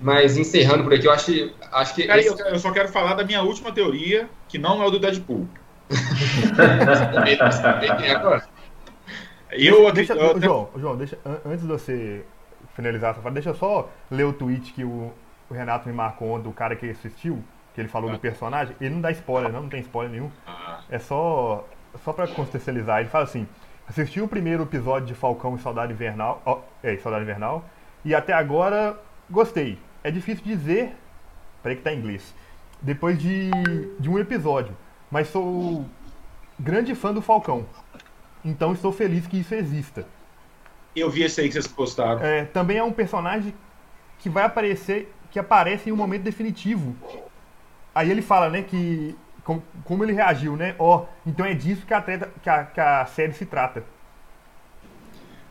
[0.00, 1.52] Mas encerrando por aqui, eu acho que.
[1.72, 2.28] Acho que esse...
[2.28, 5.46] eu, só quero falar da minha última teoria, que não é o do Deadpool.
[9.52, 12.24] eu, deixa, eu, João, João, deixa, antes de você
[12.78, 15.12] finalizar essa fala, deixa eu só ler o tweet que o,
[15.50, 17.42] o Renato me marcou do cara que assistiu,
[17.74, 18.12] que ele falou ah.
[18.12, 18.76] do personagem.
[18.80, 20.30] Ele não dá spoiler, não, não tem spoiler nenhum.
[20.46, 20.80] Ah.
[20.88, 21.66] É só,
[22.04, 23.00] só pra contextualizar.
[23.00, 23.48] Ele fala assim:
[23.88, 26.40] assistiu o primeiro episódio de Falcão e Saudade Invernal.
[26.46, 27.64] Oh, é, Saudade Invernal.
[28.04, 28.96] E até agora
[29.28, 30.94] gostei é difícil dizer.
[31.62, 32.34] Peraí que tá em inglês.
[32.80, 33.50] Depois de,
[33.98, 34.76] de um episódio.
[35.10, 35.84] Mas sou
[36.58, 37.66] grande fã do Falcão.
[38.44, 40.06] Então estou feliz que isso exista.
[40.98, 42.20] Eu vi esse aí que vocês postaram.
[42.20, 43.54] É, também é um personagem
[44.18, 46.96] que vai aparecer, que aparece em um momento definitivo.
[47.94, 49.14] Aí ele fala, né, que.
[49.44, 50.74] Com, como ele reagiu, né?
[50.78, 53.82] Ó, oh, então é disso que a, treta, que a, que a série se trata.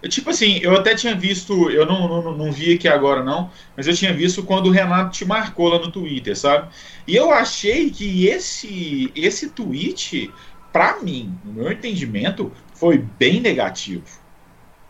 [0.07, 3.87] Tipo assim, eu até tinha visto, eu não, não, não vi aqui agora não, mas
[3.87, 6.69] eu tinha visto quando o Renato te marcou lá no Twitter, sabe?
[7.07, 10.31] E eu achei que esse, esse tweet,
[10.71, 14.05] para mim, no meu entendimento, foi bem negativo.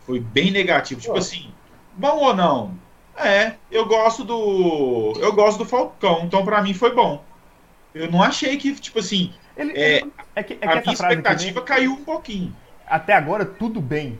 [0.08, 1.02] Foi bem negativo.
[1.02, 1.52] Tipo assim,
[1.94, 2.72] bom ou não?
[3.14, 5.12] É, eu gosto do.
[5.20, 7.22] Eu gosto do Falcão, então para mim foi bom.
[7.94, 9.34] Eu não achei que, tipo assim.
[9.54, 10.02] Ele, é,
[10.34, 12.56] é que, é que a minha expectativa caiu um pouquinho.
[12.86, 14.18] Até agora, tudo bem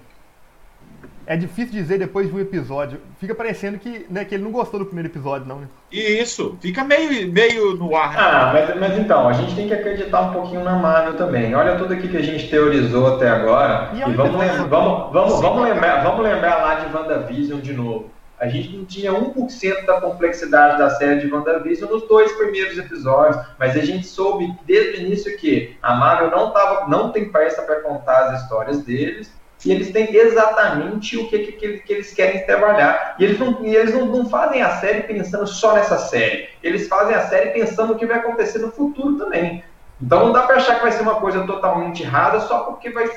[1.29, 2.99] é difícil dizer depois de um episódio.
[3.21, 5.69] Fica parecendo que, né, que ele não gostou do primeiro episódio, não, né?
[5.93, 8.12] Isso, fica meio, meio no ar.
[8.12, 8.19] Né?
[8.19, 11.55] Ah, mas, mas então, a gente tem que acreditar um pouquinho na Marvel também.
[11.55, 13.91] Olha tudo aqui que a gente teorizou até agora.
[13.93, 18.11] E, e vamos, lembra, vamos, vamos, vamos, lembrar, vamos lembrar lá de WandaVision de novo.
[18.41, 23.37] A gente não tinha 1% da complexidade da série de WandaVision nos dois primeiros episódios,
[23.59, 27.61] mas a gente soube desde o início que a Marvel não, tava, não tem pressa
[27.61, 29.31] para contar as histórias deles,
[29.64, 33.16] e eles têm exatamente o que, que, que eles querem trabalhar.
[33.18, 36.49] E eles, não, e eles não, não, fazem a série pensando só nessa série.
[36.62, 39.64] Eles fazem a série pensando no que vai acontecer no futuro também.
[40.01, 43.11] Então não dá para achar que vai ser uma coisa totalmente errada só porque vai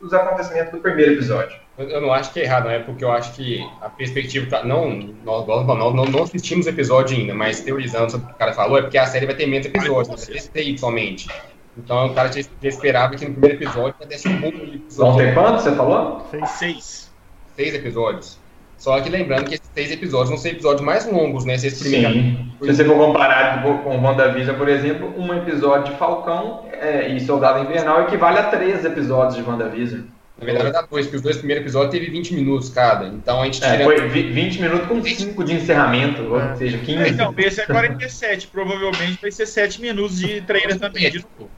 [0.00, 1.58] os acontecimentos do primeiro episódio.
[1.78, 4.48] Eu não acho que é errado, é porque eu acho que a perspectiva.
[4.48, 4.90] Tá, não,
[5.24, 8.52] nós, nós, nós não assistimos o episódio ainda, mas teorizando sobre o que o cara
[8.52, 11.28] falou, é porque a série vai ter menos episódios, vai ter seis somente.
[11.76, 14.86] Então o cara já, esperava que no primeiro episódio ia um bom episódio.
[14.96, 16.26] Vão ter quantos, você falou?
[16.46, 17.12] Seis.
[17.54, 18.38] Seis episódios.
[18.78, 21.56] Só que lembrando que esses seis episódios vão ser episódios mais longos, né?
[21.56, 22.52] Se, Sim.
[22.60, 27.60] Se você for comparar com WandaVision, por exemplo, um episódio de Falcão é, e Soldado
[27.60, 30.02] Invernal equivale a três episódios de WandaVision.
[30.38, 33.06] Na verdade, dá dois, porque os dois primeiros episódios teve 20 minutos cada.
[33.06, 36.50] Então a gente é, Foi 20 minutos com 5 de encerramento, é.
[36.50, 37.08] ou seja, 15.
[37.08, 38.48] Então, esse é 47.
[38.48, 41.10] Provavelmente vai ser 7 minutos de trailer também.
[41.10, 41.50] De novo.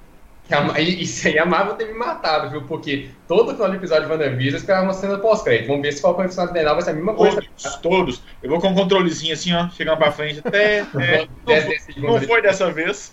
[0.79, 2.63] Isso aí a Marvel tem me matado, viu?
[2.63, 5.67] Porque todo final de episódio de WandaVision esperava uma cena pós-crédito.
[5.67, 7.43] Vamos ver se Falcão e Final vai ser a mesma coisa.
[7.43, 8.23] Todos, todos.
[8.43, 10.79] Eu vou com um controlezinho assim, ó, chegando pra frente até.
[10.79, 11.29] É,
[11.99, 13.13] não, não foi dessa vez.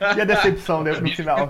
[0.00, 1.48] E a decepção né, no final.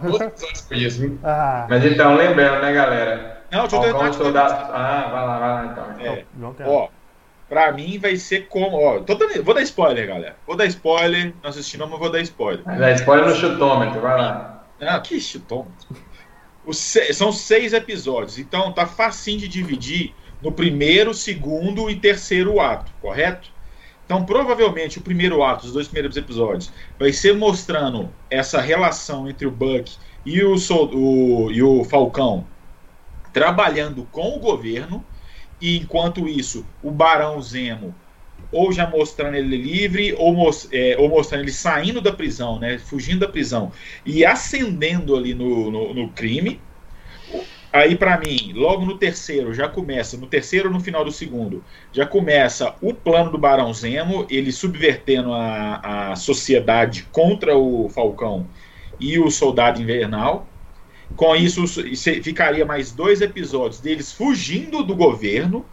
[1.25, 1.67] Ah.
[1.69, 3.43] Mas então, lembrando, né, galera?
[3.51, 4.13] Não, deixa eu tentar.
[4.13, 4.73] Soldado...
[4.73, 6.07] Ah, vai lá, vai lá então.
[6.07, 6.25] É.
[6.65, 6.89] Ó,
[7.49, 8.77] pra mim vai ser como.
[8.77, 9.43] Ó, dando...
[9.43, 10.37] Vou dar spoiler, galera.
[10.47, 11.35] Vou dar spoiler.
[11.43, 12.63] Não assisti não, mas vou dar spoiler.
[12.65, 14.52] Dar spoiler no chutômetro, vai lá.
[14.85, 15.69] Ah, que chutão.
[17.13, 23.49] São seis episódios, então tá facinho de dividir no primeiro, segundo e terceiro ato, correto?
[24.05, 29.47] Então, provavelmente, o primeiro ato, os dois primeiros episódios, vai ser mostrando essa relação entre
[29.47, 30.57] o Buck e o,
[30.93, 32.45] o, e o Falcão
[33.33, 35.05] trabalhando com o governo,
[35.61, 37.95] e enquanto isso, o Barão Zemo
[38.53, 43.21] ou já mostrando ele livre, ou, é, ou, mostrando ele saindo da prisão, né, fugindo
[43.21, 43.73] da prisão,
[44.05, 46.61] e ascendendo ali no, no, no crime.
[47.73, 52.05] Aí, para mim, logo no terceiro, já começa, no terceiro no final do segundo, já
[52.05, 58.47] começa o plano do Barão Zemo, ele subvertendo a, a sociedade contra o Falcão
[59.01, 60.47] e o Soldado Invernal.
[61.17, 61.67] Com isso,
[62.23, 65.65] ficaria mais dois episódios deles fugindo do governo,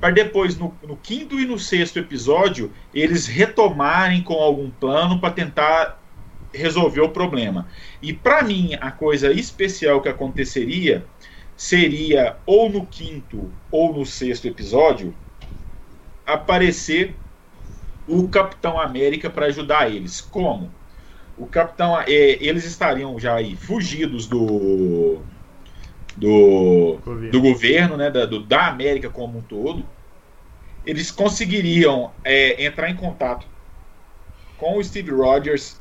[0.00, 5.32] para depois, no, no, quinto e no sexto episódio, eles retomarem com algum plano para
[5.32, 6.00] tentar
[6.52, 7.66] resolver o problema.
[8.00, 11.04] E para mim, a coisa especial que aconteceria
[11.56, 15.14] seria ou no quinto ou no sexto episódio
[16.24, 17.16] aparecer
[18.06, 20.20] o Capitão América para ajudar eles.
[20.20, 20.70] Como?
[21.36, 25.20] O Capitão, é, eles estariam já aí fugidos do
[26.18, 29.84] do governo, do governo né, da, do, da América como um todo,
[30.84, 33.46] eles conseguiriam é, entrar em contato
[34.56, 35.80] com o Steve Rogers,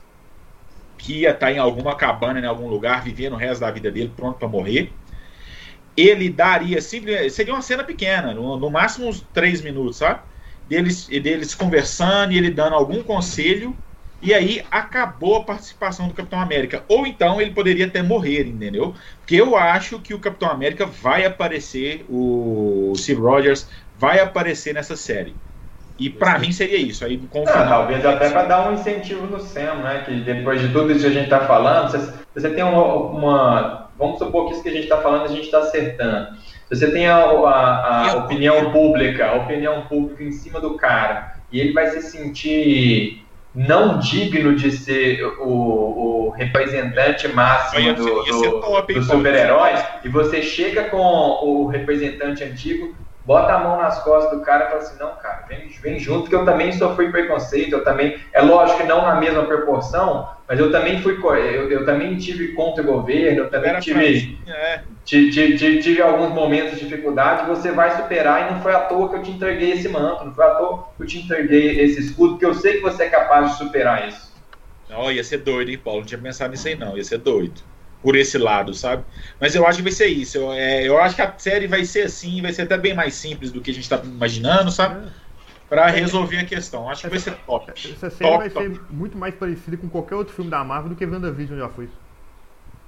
[0.97, 4.11] que ia estar em alguma cabana, em algum lugar, vivendo o resto da vida dele,
[4.15, 4.91] pronto para morrer.
[5.95, 7.31] Ele daria simplesmente.
[7.31, 10.21] Seria uma cena pequena, no, no máximo uns três minutos, sabe?
[10.67, 13.75] Deles, deles conversando e ele dando algum conselho
[14.21, 16.83] e aí acabou a participação do Capitão América.
[16.87, 18.93] Ou então ele poderia até morrer, entendeu?
[19.19, 24.95] Porque eu acho que o Capitão América vai aparecer, o Steve Rogers vai aparecer nessa
[24.95, 25.35] série.
[25.99, 27.03] E para mim seria isso.
[27.03, 30.03] Aí com Não, talvez até para dar um incentivo no Sam, né?
[30.05, 33.87] Que depois de tudo isso que a gente está falando, você, você tem uma, uma,
[33.97, 36.37] Vamos supor que isso que a gente está falando a gente está acertando.
[36.69, 41.59] Você tem a, a, a opinião pública, a opinião pública em cima do cara, e
[41.59, 43.25] ele vai se sentir
[43.57, 50.83] não digno de ser o, o representante máximo do, do, dos super-heróis, e você chega
[50.83, 52.95] com o representante antigo
[53.27, 56.29] bota a mão nas costas do cara e fala assim, não, cara, vem, vem junto,
[56.29, 60.57] que eu também sofri preconceito, eu também, é lógico que não na mesma proporção, mas
[60.57, 64.81] eu também fui, eu, eu também tive contra o governo, eu também tive, é.
[65.03, 69.09] tive, tive, tive, alguns momentos de dificuldade, você vai superar e não foi à toa
[69.09, 71.99] que eu te entreguei esse manto, não foi à toa que eu te entreguei esse
[71.99, 74.33] escudo, porque eu sei que você é capaz de superar isso.
[74.89, 75.99] Não, ia ser doido, hein, Paulo?
[75.99, 76.95] Não tinha pensado nisso aí, não.
[76.95, 77.61] Ia ser doido.
[78.07, 79.03] Por esse lado, sabe?
[79.37, 80.37] Mas eu acho que vai ser isso.
[80.37, 83.15] Eu, é, eu acho que a série vai ser assim, vai ser até bem mais
[83.15, 85.11] simples do que a gente está imaginando, sabe?
[85.67, 86.89] Para resolver a questão.
[86.89, 87.69] Acho que vai ser top.
[87.71, 88.65] Essa série top, vai top.
[88.65, 91.89] ser muito mais parecida com qualquer outro filme da Marvel do que WandaVision já foi.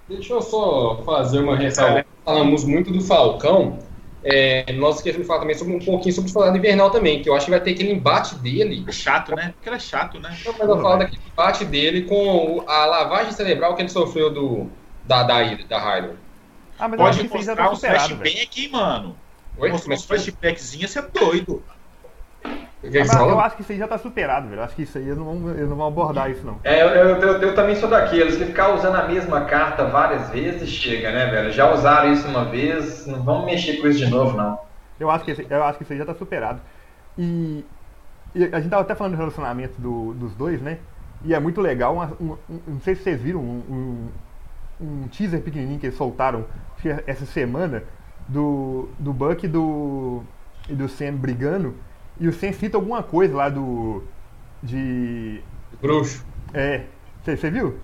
[0.07, 1.99] Deixa eu só fazer uma ressalva.
[1.99, 2.05] É.
[2.24, 3.78] Falamos muito do Falcão,
[4.24, 7.30] é, nós esquecemos de falar também sobre um pouquinho sobre o Soldado Invernal também, que
[7.30, 8.84] eu acho que vai ter aquele embate dele.
[8.88, 9.53] É chato, né?
[9.53, 10.38] Porque ele é chato, né?
[10.45, 14.70] Não, mas eu falo daquele embate dele com a lavagem cerebral que ele sofreu do,
[15.10, 16.16] da, da, da Hydra.
[16.78, 19.18] Ah, mas Pode mostrar tá um flashback, mano.
[19.57, 19.72] Oi?
[19.72, 21.64] Mostrar um flashbackzinho, você é doido.
[22.82, 24.60] Mas eu acho que isso aí já tá superado, velho.
[24.60, 26.60] Eu acho que isso aí eles não vão, eles não vão abordar isso, não.
[26.64, 30.30] É, eu, eu, eu, eu também sou daqueles que ficar usando a mesma carta várias
[30.30, 31.51] vezes chega, né, velho?
[31.51, 34.60] Já usaram isso uma vez, não vamos mexer com isso de novo, não.
[34.97, 36.62] Eu acho que, esse, eu acho que isso aí já tá superado.
[37.18, 37.66] E,
[38.34, 40.78] e a gente tava até falando do relacionamento do, dos dois, né?
[41.26, 41.95] E é muito legal.
[41.95, 44.10] Uma, um, um, não sei se vocês viram um, um,
[45.11, 46.45] teaser pequenininho que eles soltaram
[47.05, 47.84] essa semana
[48.27, 50.21] do, do Buck e do,
[50.69, 51.75] e do Sam brigando
[52.19, 54.03] e o Sen cita alguma coisa lá do.
[54.61, 55.41] De.
[55.82, 56.25] Bruxo.
[56.53, 56.82] É.
[57.23, 57.77] Você viu?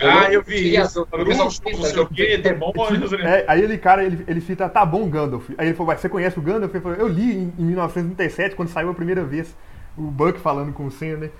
[0.00, 1.06] Ah, eu vi isso.
[1.10, 3.10] Não sei o que, demônios.
[3.12, 3.40] Né?
[3.40, 5.50] É, aí ele, cara, ele, ele cita, tá bom, Gandalf.
[5.58, 6.72] Aí ele falou, você conhece o Gandalf?
[6.72, 9.54] Ele falou, eu li em, em 1937, quando saiu a primeira vez,
[9.96, 11.30] o Buck falando com o Sen, né?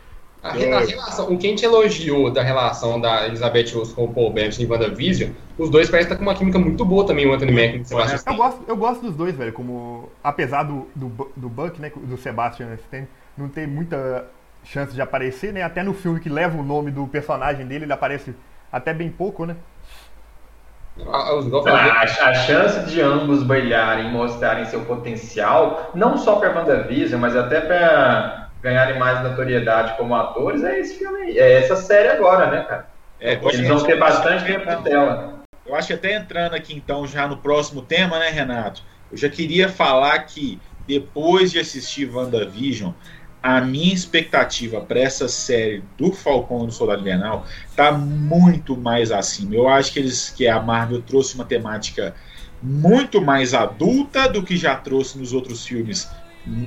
[0.43, 4.13] A, a, relação, o que a gente elogiou da relação da Elizabeth Olsen com o
[4.13, 7.33] Paul Bettany em WandaVision, os dois parecem estar com uma química muito boa também, o
[7.33, 10.11] Anthony Mackie e o Sebastian eu gosto, eu gosto dos dois, velho, como...
[10.23, 13.07] Apesar do, do, do Buck, né, do Sebastian Stan,
[13.39, 14.27] não ter muita
[14.65, 17.93] chance de aparecer, né, até no filme que leva o nome do personagem dele, ele
[17.93, 18.35] aparece
[18.73, 19.55] até bem pouco, né?
[21.09, 27.61] A, a, chance de ambos brilharem, mostrarem seu potencial, não só para WandaVision, mas até
[27.63, 32.89] para ganharem mais notoriedade como atores é esse filme, é essa série agora, né, cara?
[33.21, 35.43] É, Eles vão ter bastante tempo de tela.
[35.65, 38.83] Eu acho que até entrando aqui então já no próximo tema, né, Renato?
[39.11, 42.93] Eu já queria falar que depois de assistir WandaVision,
[43.43, 47.47] a minha expectativa para essa série do Falcão e do Soldado Invernal
[47.77, 49.55] tá muito mais acima.
[49.55, 52.15] Eu acho que eles que a Marvel trouxe uma temática
[52.63, 56.09] muito mais adulta do que já trouxe nos outros filmes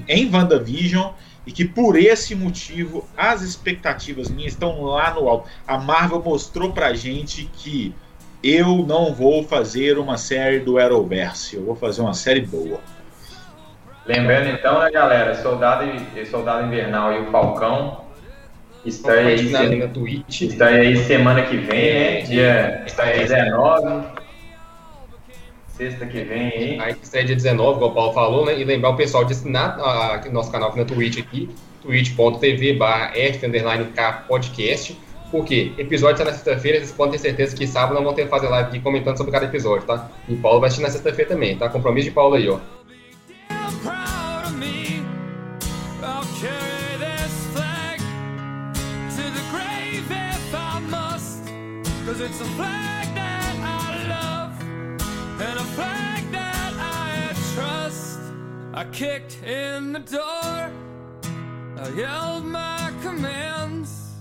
[0.07, 1.13] em WandaVision
[1.45, 5.49] e que por esse motivo as expectativas minhas estão lá no alto.
[5.67, 7.93] A Marvel mostrou pra gente que
[8.43, 12.79] eu não vou fazer uma série do Arrowverse, eu vou fazer uma série boa.
[14.05, 15.85] Lembrando então, né, galera, Soldado,
[16.29, 18.05] Soldado Invernal e o Falcão
[18.85, 20.41] estreia aí, na, na Twitch.
[20.41, 22.21] estreia aí semana que vem, né?
[22.21, 24.05] Dia 19.
[25.78, 26.80] Sexta que vem, hein?
[26.80, 28.57] Aí que dia 19, igual o Paulo falou, né?
[28.57, 31.49] E lembrar o pessoal de assinar a, a, nosso canal aqui na Twitch aqui,
[31.82, 33.11] twitch.tv barra
[34.28, 34.97] podcast.
[35.30, 38.30] Porque episódio está na sexta-feira, vocês podem ter certeza que sábado não vão ter que
[38.30, 40.09] fazer live aqui comentando sobre cada episódio, tá?
[40.30, 41.67] E Paulo vai assistir na sexta-feira também, tá?
[41.67, 42.59] Compromisso de Paulo aí, ó.
[52.26, 52.84] it's a flag
[58.78, 60.69] I kicked in the door,
[61.78, 64.11] I yelled my commands.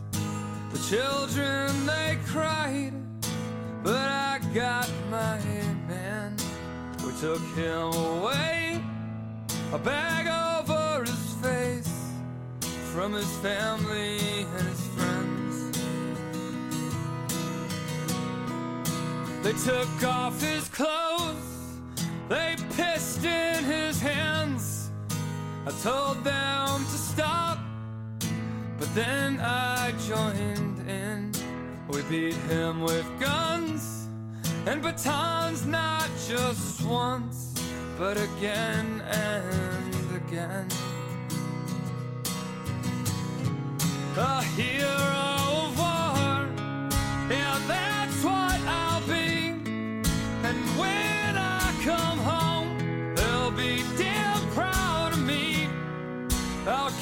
[0.70, 2.92] The children they cried,
[3.82, 5.40] but I got my
[5.88, 6.36] man.
[7.04, 8.80] We took him away,
[9.72, 12.12] a bag over his face,
[12.92, 15.78] from his family and his friends.
[19.42, 21.03] They took off his clothes
[25.66, 27.58] I told them to stop,
[28.78, 31.32] but then I joined in.
[31.88, 34.08] We beat him with guns
[34.66, 37.54] and batons, not just once,
[37.98, 40.68] but again and again.
[44.18, 45.33] A hero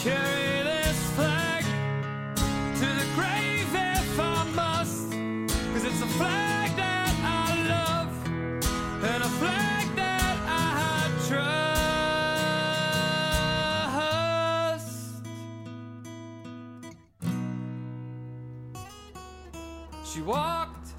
[0.02, 1.64] Carry this flag
[2.74, 5.12] to the grave if I must,
[5.72, 8.12] cause it's a flag that I love
[9.04, 11.62] and a flag that I trust.
[20.12, 20.94] She walked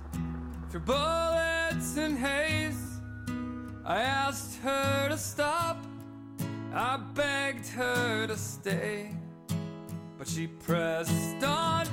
[0.72, 3.02] through bullets and haze.
[3.84, 5.83] I asked her to stop
[6.76, 9.12] I begged her to stay,
[10.18, 11.86] but she pressed on.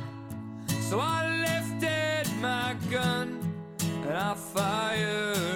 [0.89, 3.39] So I lifted my gun
[3.81, 5.50] and I fired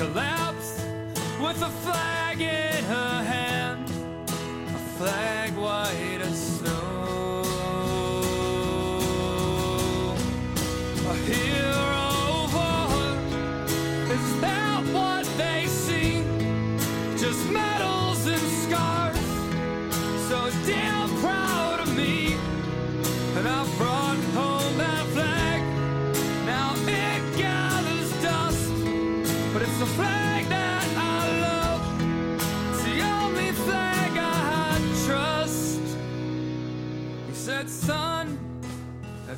[0.00, 0.80] She collapsed
[1.42, 3.84] with a flag in her hand,
[4.74, 5.39] a flag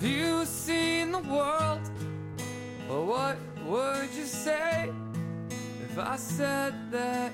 [0.03, 1.81] have you seen the world?
[2.89, 4.91] Well, what would you say
[5.85, 7.31] if I said that